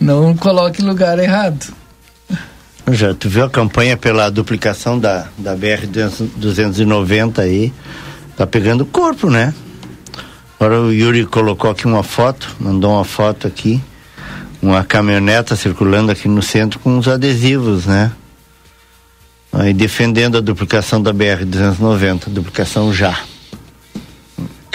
[0.00, 1.66] Não coloque em lugar errado.
[2.90, 5.84] Já, tu viu a campanha pela duplicação da, da BR
[6.34, 7.74] 290 aí?
[8.38, 9.52] Tá pegando corpo, né?
[10.58, 13.78] Agora o Yuri colocou aqui uma foto, mandou uma foto aqui,
[14.62, 18.10] uma caminhoneta circulando aqui no centro com uns adesivos, né?
[19.52, 23.14] Aí defendendo a duplicação da BR 290, duplicação já.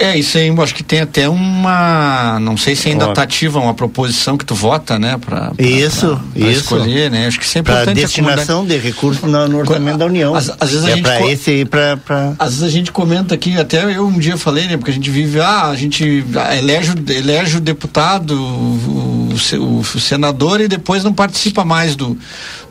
[0.02, 2.38] É, isso aí, eu acho que tem até uma.
[2.40, 5.16] Não sei se ainda está ativa uma proposição que tu vota, né?
[5.24, 6.60] Pra, pra- Isso, pra- pra isso.
[6.60, 7.26] escolher, né?
[7.26, 7.98] Acho que isso é Para importante.
[7.98, 10.34] a destinação de recursos no, no orçamento da União.
[10.34, 12.32] Às- às vezes a é gente para esse aí, para pra...
[12.38, 14.76] Às vezes a gente comenta aqui, até eu um dia falei, né?
[14.76, 16.24] Porque a gente vive, ah, a gente
[16.58, 22.16] elege, o- elege o deputado, o, o o senador e depois não participa mais do,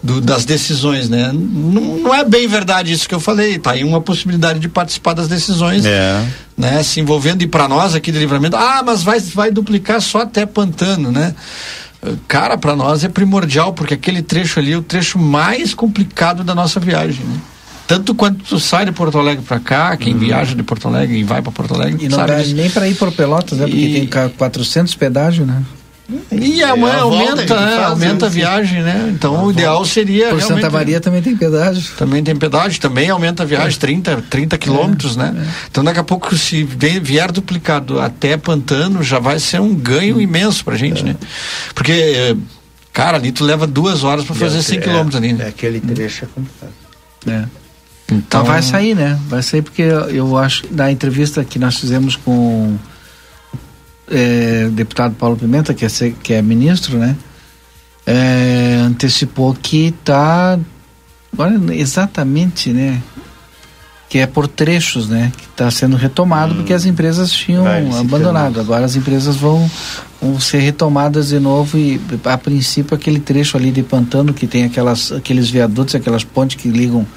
[0.01, 1.31] do- das decisões, né?
[1.33, 5.13] Não, não é bem verdade isso que eu falei, tá aí uma possibilidade de participar
[5.13, 6.23] das decisões, É.
[6.57, 6.81] né?
[6.83, 10.45] Se envolvendo e para nós aqui de livramento, ah, mas vai, vai duplicar só até
[10.45, 11.33] Pantano, né?
[12.27, 16.55] Cara, para nós é primordial, porque aquele trecho ali é o trecho mais complicado da
[16.55, 17.35] nossa viagem, né?
[17.87, 21.23] Tanto quanto tu sai de Porto Alegre para cá, quem viaja de Porto Alegre e
[21.23, 22.05] vai para Porto Alegre, Uhum.
[22.05, 22.55] E não sabe dá disso.
[22.55, 23.65] nem para ir por Pelotas, né?
[23.67, 25.61] Porque E- tem ca- 400 pedágio, né?
[26.31, 27.83] E é, É a volta aumenta, né?
[27.85, 28.35] aumenta a né?
[28.35, 29.11] viagem, né?
[29.13, 30.41] Então o ideal seria Por.
[30.41, 31.83] Santa Maria também tem pedágio.
[31.97, 35.33] Também tem pedágio, também aumenta a viagem, 30, 30 quilômetros, né?
[35.69, 40.63] Então daqui a pouco, se vier duplicado até Pantano, já vai ser um ganho imenso
[40.65, 41.15] pra gente, né?
[41.75, 42.35] Porque,
[42.93, 45.45] cara, ali tu leva duas horas pra fazer 100 É, quilômetros ali, né?
[45.45, 46.71] É, aquele trecho é complicado.
[47.27, 47.31] É.
[48.07, 49.17] Então Então vai sair, né?
[49.29, 52.75] Vai sair porque eu- eu acho que na entrevista que nós fizemos com
[54.11, 55.89] é, deputado Paulo Pimenta, que é,
[56.21, 57.15] que é ministro, né?
[58.05, 60.59] É, antecipou que tá
[61.33, 63.01] agora exatamente, né?
[64.11, 65.31] que é por trechos, né?
[65.37, 66.57] Que está sendo retomado hum.
[66.57, 67.65] porque as empresas tinham
[67.97, 68.59] abandonado.
[68.59, 69.71] Agora as empresas vão,
[70.21, 74.65] vão ser retomadas de novo e a princípio aquele trecho ali de pantano que tem
[74.65, 77.07] aquelas, aqueles viadutos, aquelas pontes que ligam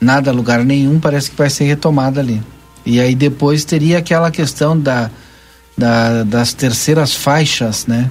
[0.00, 2.42] nada a lugar nenhum, parece que vai ser retomada ali.
[2.84, 5.12] E aí depois teria aquela questão da,
[5.76, 8.10] da das terceiras faixas, né?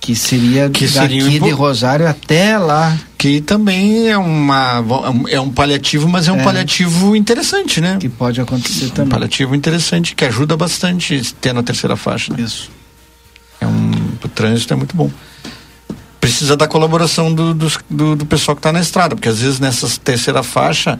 [0.00, 2.96] que seria que daqui seria de Rosário até lá.
[3.16, 4.84] Que também é uma
[5.28, 7.98] é um paliativo, mas é um é, paliativo interessante, né?
[7.98, 9.06] Que pode acontecer também.
[9.06, 12.32] Um paliativo interessante que ajuda bastante ter na terceira faixa.
[12.32, 12.42] Né?
[12.42, 12.70] Isso.
[13.60, 13.90] É um
[14.22, 15.10] o trânsito é muito bom.
[16.20, 19.58] Precisa da colaboração do, do, do, do pessoal que está na estrada, porque às vezes
[19.58, 20.98] nessa terceira faixa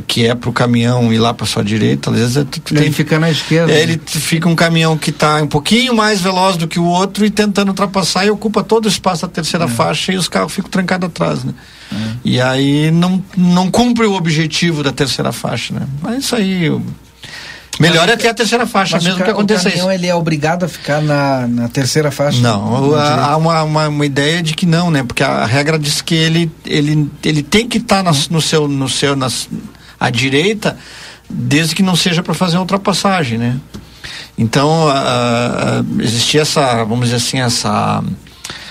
[0.00, 2.84] que é para o caminhão ir lá para sua direita, às vezes é, tu ele
[2.84, 3.72] tem, fica na esquerda.
[3.72, 7.24] É, ele fica um caminhão que está um pouquinho mais veloz do que o outro
[7.24, 9.68] e tentando ultrapassar e ocupa todo o espaço da terceira é.
[9.68, 11.52] faixa e os carros ficam trancados atrás, né?
[11.92, 11.96] É.
[12.24, 15.86] E aí não, não cumpre o objetivo da terceira faixa, né?
[16.00, 16.70] Mas isso aí
[17.80, 19.98] Melhor é ter a terceira faixa, mesmo que aconteça o caminhão, isso.
[19.98, 22.40] ele é obrigado a ficar na, na terceira faixa?
[22.40, 25.02] Não, há uma, uma, uma, ideia de que não, né?
[25.02, 28.88] Porque a regra diz que ele, ele, ele tem que estar tá no seu, no
[28.88, 29.48] seu, nas,
[30.02, 30.76] à direita,
[31.30, 33.56] desde que não seja para fazer ultrapassagem, né?
[34.36, 38.02] Então, uh, existia essa, vamos dizer assim, essa,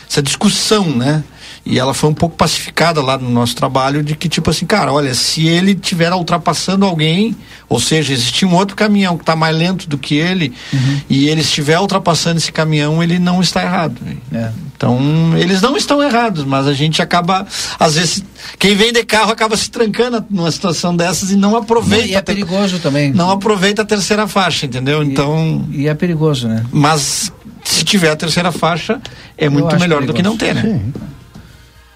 [0.10, 1.24] essa discussão, né?
[1.64, 4.92] E ela foi um pouco pacificada lá no nosso trabalho de que, tipo assim, cara,
[4.92, 7.36] olha, se ele estiver ultrapassando alguém,
[7.70, 11.02] ou seja, existir um outro caminhão que está mais lento do que ele, uhum.
[11.08, 13.96] e ele estiver ultrapassando esse caminhão, ele não está errado.
[14.34, 14.50] É.
[14.76, 17.46] Então, eles não estão errados, mas a gente acaba,
[17.80, 18.24] às vezes,
[18.58, 22.08] quem vem de carro acaba se trancando numa situação dessas e não aproveita.
[22.08, 23.12] E é perigoso também.
[23.12, 25.04] Não aproveita a terceira faixa, entendeu?
[25.04, 25.68] E, então.
[25.72, 26.66] E é perigoso, né?
[26.72, 27.32] Mas
[27.64, 29.00] se tiver a terceira faixa,
[29.38, 30.08] é muito melhor perigoso.
[30.08, 30.64] do que não ter, né?
[30.64, 30.94] Sim.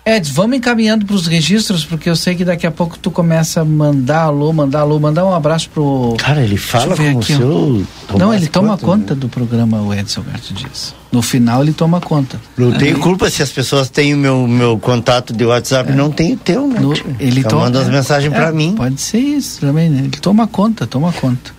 [0.08, 3.62] Ed, vamos encaminhando para os registros, porque eu sei que daqui a pouco tu começa
[3.62, 6.16] a mandar alô, mandar alô, mandar um abraço pro.
[6.20, 7.84] Cara, ele fala com o seu.
[8.16, 9.20] Não, ele toma conta, conta né?
[9.22, 10.94] do programa, o Edson Alberto Dias.
[11.12, 12.40] No final ele toma conta.
[12.56, 12.78] Não Aí...
[12.78, 15.96] tenho culpa se as pessoas têm o meu, meu contato de WhatsApp, é.
[15.96, 16.80] não tem o teu, né?
[16.80, 18.76] No, ele então toma, manda as mensagens é, para mim.
[18.76, 20.02] Pode ser isso também, né?
[20.02, 21.52] Ele toma conta, toma conta.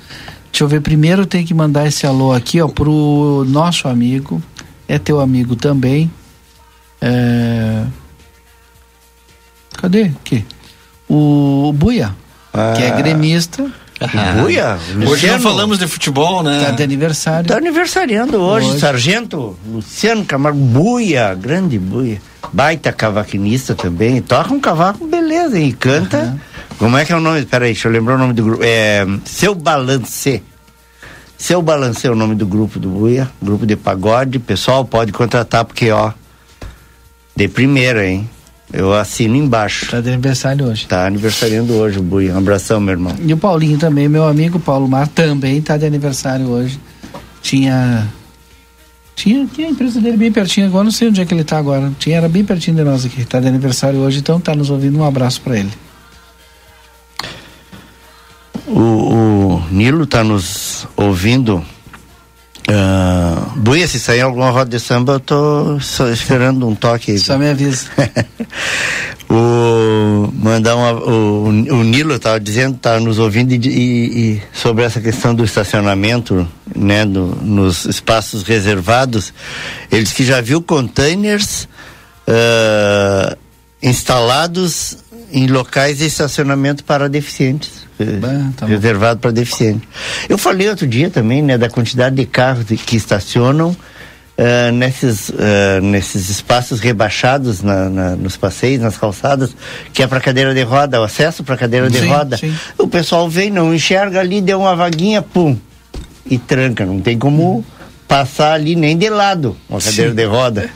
[0.53, 4.41] Deixa eu ver, primeiro tenho que mandar esse alô aqui, ó, pro nosso amigo,
[4.87, 6.09] é teu amigo também.
[7.01, 7.83] É
[9.77, 10.05] Cadê?
[10.05, 10.45] Aqui.
[11.09, 12.15] O Buia,
[12.53, 12.75] ah.
[12.77, 12.97] que é ah.
[12.97, 13.71] gremista.
[14.01, 14.43] Ah.
[14.43, 14.79] Buia?
[15.09, 16.65] Hoje não falamos de futebol, né?
[16.67, 17.49] Tá de aniversário.
[17.49, 18.81] Tá aniversariando hoje, hoje.
[18.81, 22.21] Sargento Luciano Camargo Buia, grande Buia.
[22.53, 24.21] Baita cavaquinista também.
[24.21, 26.19] Toca um cavaco, beleza, e canta.
[26.19, 26.39] Uhum.
[26.79, 27.45] Como é que é o nome?
[27.47, 28.63] Peraí, deixa eu lembrar o nome do grupo.
[28.63, 30.43] É, Seu Balance.
[31.39, 34.39] Seu Balance é o nome do grupo do Buia, grupo de pagode.
[34.39, 36.13] Pessoal, pode contratar, porque, ó,
[37.35, 38.29] de primeira, hein?
[38.73, 39.91] Eu assino embaixo.
[39.91, 40.87] Tá de aniversário hoje.
[40.87, 42.31] Tá aniversariando hoje, Bui.
[42.31, 43.15] Um abração, meu irmão.
[43.21, 46.81] E o Paulinho também, meu amigo Paulo Mar, também tá de aniversário hoje.
[47.41, 48.07] Tinha.
[49.15, 51.57] Tinha, tinha a empresa dele bem pertinho, agora não sei onde é que ele tá
[51.57, 51.91] agora.
[51.99, 53.25] Tinha, era bem pertinho de nós aqui.
[53.25, 54.99] Tá de aniversário hoje, então tá nos ouvindo.
[54.99, 55.71] Um abraço para ele.
[58.67, 61.65] O, o Nilo tá nos ouvindo
[62.69, 67.17] Uh, Buia, se sair alguma roda de samba, eu tô só esperando um toque.
[67.19, 67.87] Só me avisa.
[69.31, 74.83] o, mandar uma, o, o Nilo estava dizendo, tá nos ouvindo e, e, e, sobre
[74.83, 79.33] essa questão do estacionamento, né, no, nos espaços reservados.
[79.91, 81.69] Ele disse que já viu containers
[82.27, 83.37] uh,
[83.81, 84.99] instalados
[85.31, 87.86] em locais de estacionamento para deficientes.
[88.57, 89.89] Tá reservado para deficiente.
[90.29, 93.71] Eu falei outro dia também, né, da quantidade de carros que estacionam
[94.37, 99.55] uh, nesses, uh, nesses espaços rebaixados na, na, nos passeios, nas calçadas,
[99.93, 102.37] que é para cadeira de roda, o acesso para cadeira de sim, roda.
[102.37, 102.55] Sim.
[102.79, 105.57] O pessoal vem, não enxerga ali, deu uma vaguinha, pum,
[106.25, 106.85] e tranca.
[106.85, 107.65] Não tem como
[108.07, 110.17] passar ali nem de lado uma cadeira sim.
[110.17, 110.71] de roda.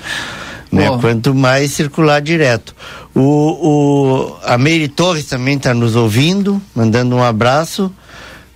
[0.72, 0.86] Né?
[1.00, 2.74] Quanto mais circular direto.
[3.14, 7.92] O, o, a Meire Torres também está nos ouvindo, mandando um abraço.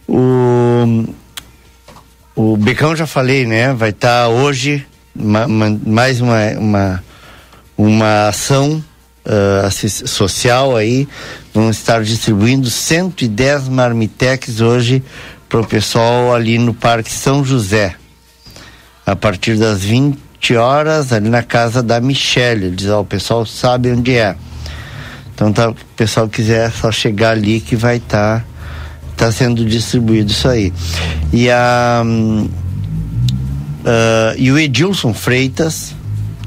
[0.08, 1.04] O,
[2.36, 3.72] o Becão já falei, né?
[3.74, 7.04] Vai estar tá hoje ma, ma, mais uma, uma,
[7.76, 8.82] uma ação
[9.24, 11.08] uh, social aí.
[11.52, 15.02] Vamos estar distribuindo 110 marmitex hoje
[15.48, 17.96] para o pessoal ali no Parque São José.
[19.06, 22.70] A partir das 20 horas ali na casa da Michelle.
[22.70, 24.36] Diz, ó, o pessoal sabe onde é.
[25.34, 28.40] Então tá, o pessoal quiser só chegar ali que vai estar
[29.16, 30.72] tá, tá sendo distribuído isso aí.
[31.32, 32.02] E a
[33.84, 35.94] uh, e o Edilson Freitas,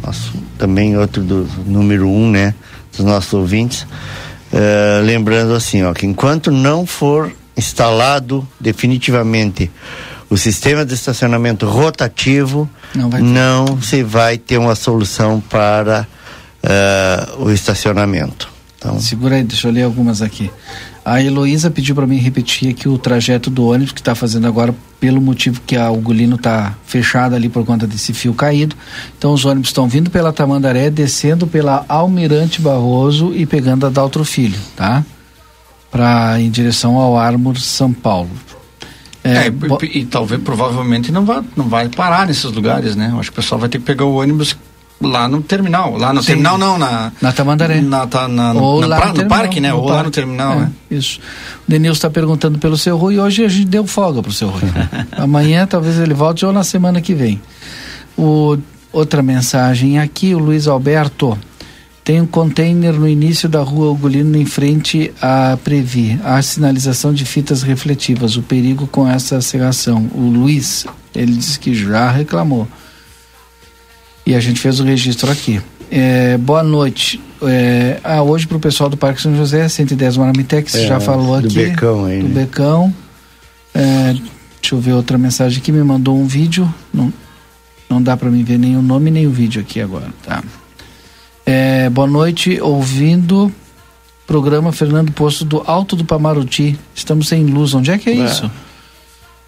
[0.04, 2.54] nosso, também outro do número um, né,
[2.96, 3.84] dos nossos ouvintes,
[4.54, 9.72] uh, lembrando assim, ó, que enquanto não for instalado definitivamente
[10.30, 16.08] o sistema de estacionamento rotativo, não, não se vai ter uma solução para
[16.64, 18.50] uh, o estacionamento.
[18.78, 19.00] Então...
[19.00, 20.52] Segura aí, deixa eu ler algumas aqui.
[21.04, 24.76] A Heloísa pediu para mim repetir aqui o trajeto do ônibus que está fazendo agora,
[25.00, 28.76] pelo motivo que a Ugolino está fechada ali por conta desse fio caído.
[29.18, 34.26] Então os ônibus estão vindo pela Tamandaré, descendo pela Almirante Barroso e pegando a Daltro
[34.26, 35.06] Filho, tá?
[35.90, 38.30] Para em direção ao Armor São Paulo.
[39.28, 39.48] É,
[39.86, 43.10] e, e, talvez provavelmente não vai, não vai parar nesses lugares, né?
[43.12, 44.56] Eu acho que o pessoal vai ter que pegar o ônibus
[45.02, 45.98] lá no terminal.
[45.98, 46.28] Lá no Sim.
[46.28, 47.12] terminal não, na.
[47.22, 47.82] Na Tamandaré.
[47.82, 49.74] Na, tá, na, Ou na, lá pra, no, no parque, né?
[49.74, 49.96] Ou parque.
[49.96, 50.72] lá no terminal, é, né?
[50.90, 51.20] Isso.
[51.68, 53.20] O Denilson está perguntando pelo seu Rui.
[53.20, 54.64] Hoje a gente deu folga pro seu Rui.
[55.18, 57.42] Amanhã talvez ele volte ou na semana que vem.
[58.18, 58.58] O,
[58.92, 61.38] outra mensagem aqui, o Luiz Alberto.
[62.08, 66.18] Tem um container no início da rua Ugolino em frente à Previ.
[66.24, 68.38] Há sinalização de fitas refletivas.
[68.38, 70.10] O perigo com essa serração.
[70.16, 72.66] O Luiz, ele disse que já reclamou.
[74.26, 75.62] E a gente fez o registro aqui.
[75.92, 77.22] É, boa noite.
[77.42, 81.36] É, ah, hoje para o pessoal do Parque São José, 110 Maramitex, é, já falou
[81.36, 81.48] aqui.
[81.50, 82.22] Do Becão aí.
[82.22, 82.46] Do né?
[82.46, 82.96] Becão.
[83.74, 84.14] É,
[84.62, 85.74] deixa eu ver outra mensagem aqui.
[85.74, 86.74] Me mandou um vídeo.
[86.94, 87.12] Não,
[87.90, 90.08] não dá para mim ver nem o nome nem o vídeo aqui agora.
[90.24, 90.42] Tá.
[91.50, 93.50] É, boa noite, ouvindo
[94.28, 96.78] programa Fernando Posto do Alto do Pamaruti.
[96.94, 97.74] Estamos sem luz.
[97.74, 98.26] Onde é que é, é.
[98.26, 98.52] isso?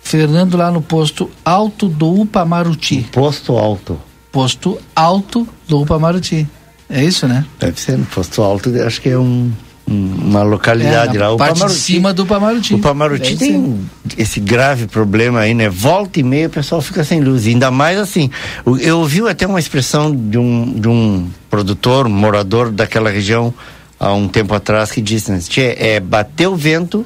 [0.01, 3.05] Fernando lá no posto Alto do Upamaruti.
[3.11, 3.99] Posto Alto.
[4.31, 6.47] Posto Alto do Upamaruti.
[6.89, 7.45] É isso, né?
[7.59, 9.51] Deve ser, posto alto, acho que é um,
[9.90, 11.32] uma localidade é, lá.
[11.32, 12.74] O parte Pamaruti, de cima do Pamaruti.
[12.76, 14.22] O Pamaruti tem ser.
[14.22, 15.70] esse grave problema aí, né?
[15.70, 17.48] Volta e meia o pessoal fica sem luz.
[17.48, 18.30] Ainda mais assim.
[18.80, 23.53] Eu ouvi até uma expressão de um, de um produtor, um morador daquela região,
[23.99, 25.40] há um tempo atrás, que disse, né?
[25.78, 27.06] é bater o vento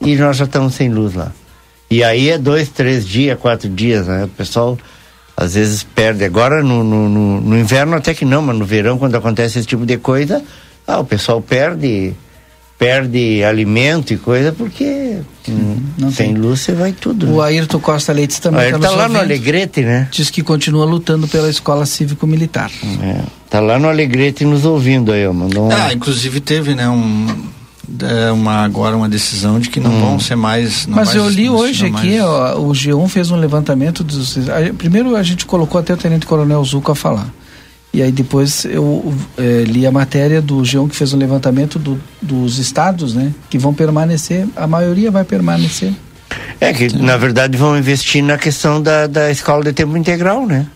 [0.00, 1.32] e nós já estamos sem luz lá.
[1.90, 4.24] E aí é dois, três dias, quatro dias, né?
[4.24, 4.78] O pessoal
[5.36, 6.24] às vezes perde.
[6.24, 9.68] Agora no, no, no, no, inverno até que não, mas no verão, quando acontece esse
[9.68, 10.42] tipo de coisa,
[10.86, 12.14] ah, o pessoal perde
[12.78, 15.18] perde alimento e coisa porque
[15.48, 15.76] hum,
[16.10, 16.34] sem tem.
[16.34, 17.32] luz você vai tudo.
[17.32, 17.44] O né?
[17.44, 20.08] Ayrton Costa Leite também está tá lá no Alegrete, né?
[20.10, 22.72] Diz que continua lutando pela escola cívico-militar.
[23.00, 25.72] É, tá lá no Alegrete nos ouvindo aí, ó, mandou um...
[25.72, 27.52] Ah, inclusive teve, né, um
[28.00, 30.00] é uma, agora uma decisão de que não hum.
[30.00, 30.86] vão ser mais.
[30.86, 34.38] Mas mais, eu li hoje aqui, ó, o G1 fez um levantamento dos.
[34.48, 37.28] A, primeiro a gente colocou até o Tenente Coronel Zuca a falar.
[37.92, 42.00] E aí depois eu é, li a matéria do G1 que fez um levantamento do,
[42.22, 43.32] dos estados, né?
[43.50, 45.92] Que vão permanecer, a maioria vai permanecer.
[46.58, 50.66] É que, na verdade, vão investir na questão da, da escola de tempo integral, né?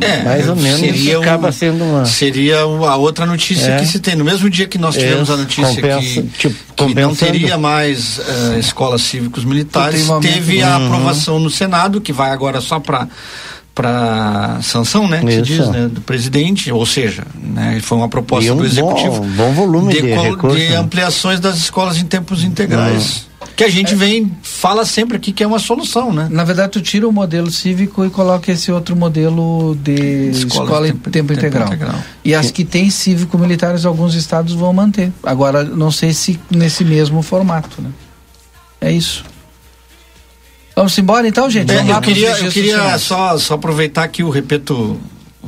[0.00, 3.78] é, mais ou menos seria acaba um, sendo uma seria a outra notícia é.
[3.78, 6.74] que se tem no mesmo dia que nós tivemos é, a notícia compensa, que, tipo,
[6.74, 10.86] que não teria mais uh, escolas cívicos militares teve a uhum.
[10.86, 13.08] aprovação no senado que vai agora só para
[13.78, 18.52] para sanção, né, que se diz, né, do presidente, ou seja, né, foi uma proposta
[18.52, 20.76] um do executivo bom, bom volume de, de, recurso, de né?
[20.78, 23.18] ampliações das escolas em tempos integrais.
[23.18, 26.28] Uhum que a gente vem, fala sempre aqui que é uma solução, né?
[26.30, 30.88] Na verdade, tu tira o modelo cívico e coloca esse outro modelo de escola, escola
[30.88, 31.68] em tempo, tempo, integral.
[31.68, 32.00] tempo, integral.
[32.24, 35.12] E as que têm cívico-militares, alguns estados vão manter.
[35.24, 37.90] Agora, não sei se nesse mesmo formato, né?
[38.80, 39.24] É isso.
[40.78, 41.72] Vamos embora então, gente?
[41.72, 44.96] É, eu queria, eu queria só, só aproveitar que o Repeto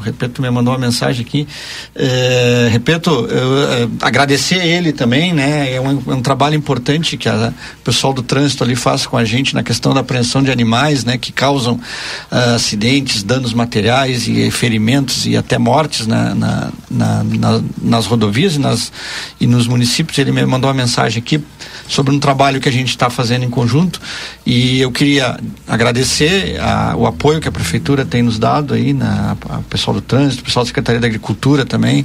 [0.01, 1.47] Repeto me mandou uma mensagem aqui.
[1.95, 5.75] É, Repeto, eu, é, agradecer a ele também, né?
[5.75, 9.17] É um, é um trabalho importante que a, o pessoal do trânsito ali faz com
[9.17, 11.17] a gente na questão da apreensão de animais, né?
[11.17, 17.63] Que causam uh, acidentes, danos materiais e ferimentos e até mortes na, na, na, na,
[17.81, 18.93] nas rodovias e, nas,
[19.41, 20.19] e nos municípios.
[20.19, 21.43] Ele me mandou uma mensagem aqui
[21.87, 24.01] sobre um trabalho que a gente está fazendo em conjunto
[24.47, 29.21] e eu queria agradecer a, o apoio que a prefeitura tem nos dado aí na
[29.49, 32.05] a, a pessoal do trânsito, o pessoal da Secretaria da Agricultura também,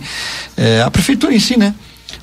[0.57, 1.73] é, a prefeitura em si, né?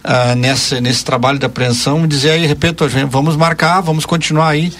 [0.05, 4.73] Ah, nesse, nesse trabalho de apreensão, dizer aí, repito, vamos marcar, vamos continuar aí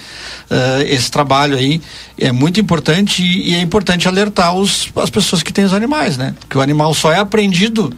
[0.51, 1.81] uh, esse trabalho aí.
[2.17, 6.17] É muito importante e, e, é importante alertar os, as pessoas que têm os animais,
[6.17, 6.35] né?
[6.49, 7.93] Que o animal só é apreendido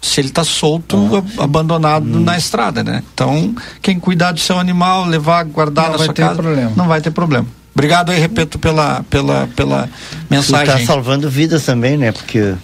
[0.00, 0.96] se ele está solto,
[1.38, 2.24] ah, abandonado hum.
[2.24, 3.04] na estrada, né?
[3.14, 6.72] Então, quem cuidar do seu animal, levar, guardar não na sua casa, problema.
[6.74, 7.46] não vai ter problema.
[7.78, 9.88] Obrigado aí, repito, pela, pela, pela
[10.28, 10.74] mensagem.
[10.74, 12.10] Está salvando vidas também, né?
[12.10, 12.56] Porque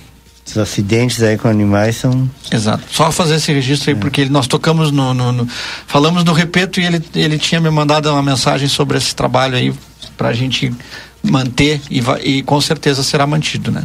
[0.45, 2.29] os acidentes aí com animais são.
[2.51, 2.83] Exato.
[2.91, 4.01] Só fazer esse registro aí, é.
[4.01, 5.49] porque nós tocamos no, no, no,
[5.87, 9.73] Falamos no Repeto e ele, ele tinha me mandado uma mensagem sobre esse trabalho aí
[10.17, 10.75] para a gente
[11.23, 13.85] manter e, e com certeza será mantido, né?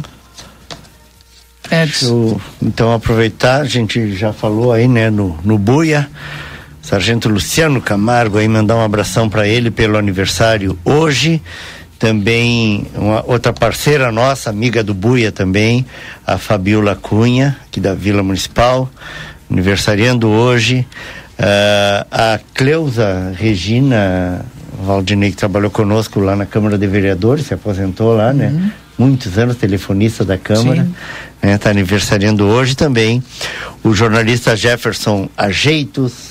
[1.70, 2.40] Edson.
[2.60, 6.10] então aproveitar, a gente já falou aí, né, no, no Buia
[6.90, 11.40] Sargento Luciano Camargo, aí mandar um abração para ele pelo aniversário hoje.
[12.00, 15.86] Também uma outra parceira nossa, amiga do Buia também,
[16.26, 18.90] a Fabiola Cunha, aqui da Vila Municipal,
[19.48, 20.84] aniversariando hoje.
[21.38, 24.44] Uh, a Cleusa Regina
[24.82, 28.48] Valdinei, que trabalhou conosco lá na Câmara de Vereadores, se aposentou lá, né?
[28.48, 28.70] Uhum.
[28.98, 30.82] Muitos anos, telefonista da Câmara.
[30.82, 30.94] Sim.
[31.40, 31.56] Né?
[31.56, 33.22] Tá aniversariando hoje também.
[33.84, 36.29] O jornalista Jefferson Ajeitos,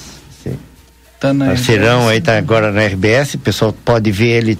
[1.19, 2.11] Tá na parceirão RBS.
[2.11, 3.33] aí, tá agora na RBS.
[3.33, 4.59] O pessoal pode ver ele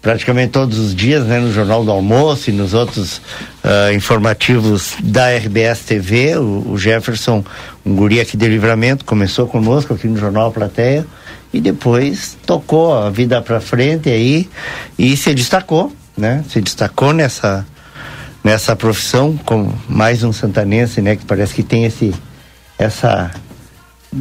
[0.00, 1.38] praticamente todos os dias, né?
[1.38, 3.20] No Jornal do Almoço e nos outros
[3.62, 6.36] ah, informativos da RBS TV.
[6.36, 7.44] O, o Jefferson,
[7.84, 11.06] um guri aqui de livramento, começou conosco aqui no Jornal Plateia
[11.52, 14.48] e depois tocou a vida para frente aí
[14.98, 16.44] e se destacou, né?
[16.48, 17.66] Se destacou nessa
[18.42, 21.16] nessa profissão como mais um santanense, né?
[21.16, 22.14] Que parece que tem esse
[22.78, 23.30] essa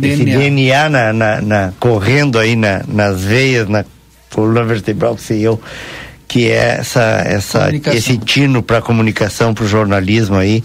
[0.01, 0.37] esse DNA.
[0.39, 3.83] DNA na, na- na- correndo aí na- nas veias, na
[4.33, 5.59] coluna vertebral que sei eu,
[6.27, 10.63] que é essa, essa esse tino para comunicação, para o jornalismo aí.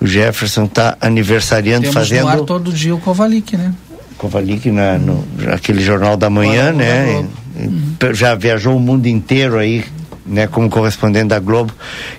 [0.00, 3.74] O Jefferson está aniversariando, Temos no ar fazendo todo dia o Kovalik, né?
[4.16, 7.26] Kovalik na, no aquele jornal da manhã, Hora- né?
[7.56, 9.84] E Já viajou o mundo inteiro aí,
[10.24, 10.46] né?
[10.46, 11.72] Como correspondente da Globo.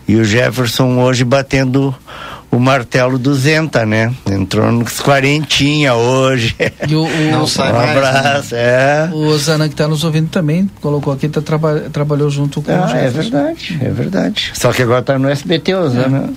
[0.05, 1.95] E o Jefferson hoje batendo
[2.51, 4.13] o martelo do Zenta, né?
[4.29, 6.55] Entrou nos quarentinha hoje.
[6.87, 9.09] E o, o, Não sai mais, abraço, é.
[9.13, 12.83] O Osana que está nos ouvindo também colocou aqui, tá, traba, trabalhou junto com o
[12.83, 13.29] Ah, é Jefferson.
[13.31, 14.51] verdade, é verdade.
[14.55, 16.29] Só que agora tá no SBT, Osama.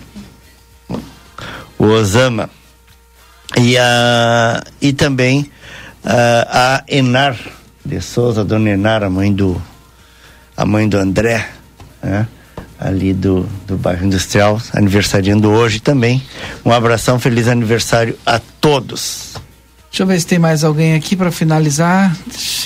[1.79, 2.49] O Osama.
[3.61, 5.51] E, a, e também
[6.05, 7.37] a, a Enar
[7.85, 9.61] de Souza, dona Enar, a mãe do,
[10.57, 11.49] a mãe do André,
[12.03, 12.27] né?
[12.87, 16.23] Ali do, do bairro industrial, aniversariando hoje também.
[16.65, 19.33] Um abração, feliz aniversário a todos.
[19.91, 22.17] Deixa eu ver se tem mais alguém aqui para finalizar.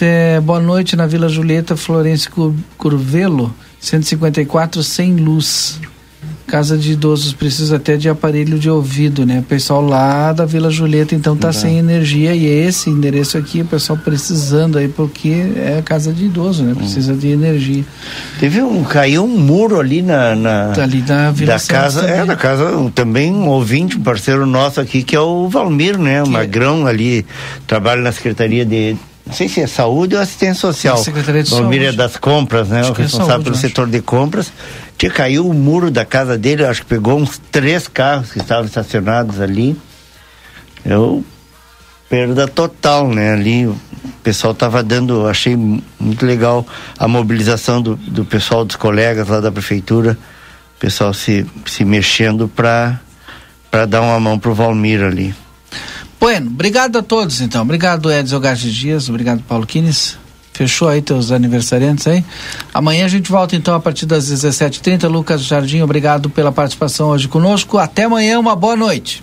[0.01, 5.81] É, boa noite na Vila Julieta, Florencio Cur- Curvelo, 154, sem luz.
[6.47, 9.41] Casa de idosos precisa até de aparelho de ouvido, né?
[9.41, 11.53] O pessoal lá da Vila Julieta então tá Tá.
[11.53, 16.63] sem energia e esse endereço aqui, o pessoal precisando aí porque é casa de idoso,
[16.63, 16.73] né?
[16.75, 17.85] Precisa de energia.
[18.39, 22.17] Teve um, caiu um muro ali na, na Ali da Vila da Santos casa, também.
[22.21, 26.23] é, da casa, também um ouvinte, um parceiro nosso aqui, que é o Valmir, né?
[26.23, 27.27] O Magrão ali,
[27.67, 28.97] trabalha na Secretaria de,
[29.27, 30.97] não sei se é saúde ou assistência social.
[30.99, 31.95] Na Secretaria de Valmir Saúde.
[31.95, 32.81] é das compras, né?
[32.81, 34.53] Acho o que é responsável saúde, pelo setor de compras.
[34.99, 38.65] Tinha caiu o muro da casa dele, acho que pegou uns três carros que estavam
[38.65, 39.77] estacionados ali.
[40.85, 41.25] Eu
[42.09, 43.33] perda total, né?
[43.33, 43.77] Ali o
[44.23, 46.67] pessoal tava dando, achei mu- muito legal
[46.99, 50.17] a mobilização do, do pessoal, dos colegas lá da prefeitura,
[50.77, 53.01] o pessoal se, se mexendo para
[53.71, 55.35] para dar uma mão pro Valmir ali.
[56.19, 57.61] Bueno, obrigado a todos então.
[57.63, 59.09] Obrigado, Edson Gartes Dias.
[59.11, 60.17] Obrigado, Paulo Quines.
[60.57, 62.25] Fechou aí teus aniversariantes aí.
[62.73, 65.07] Amanhã a gente volta então a partir das 17h30.
[65.07, 67.77] Lucas Jardim, obrigado pela participação hoje conosco.
[67.77, 69.23] Até amanhã, uma boa noite.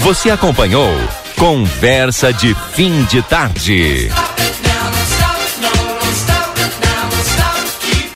[0.00, 0.90] Você acompanhou
[1.38, 4.10] Conversa de Fim de Tarde.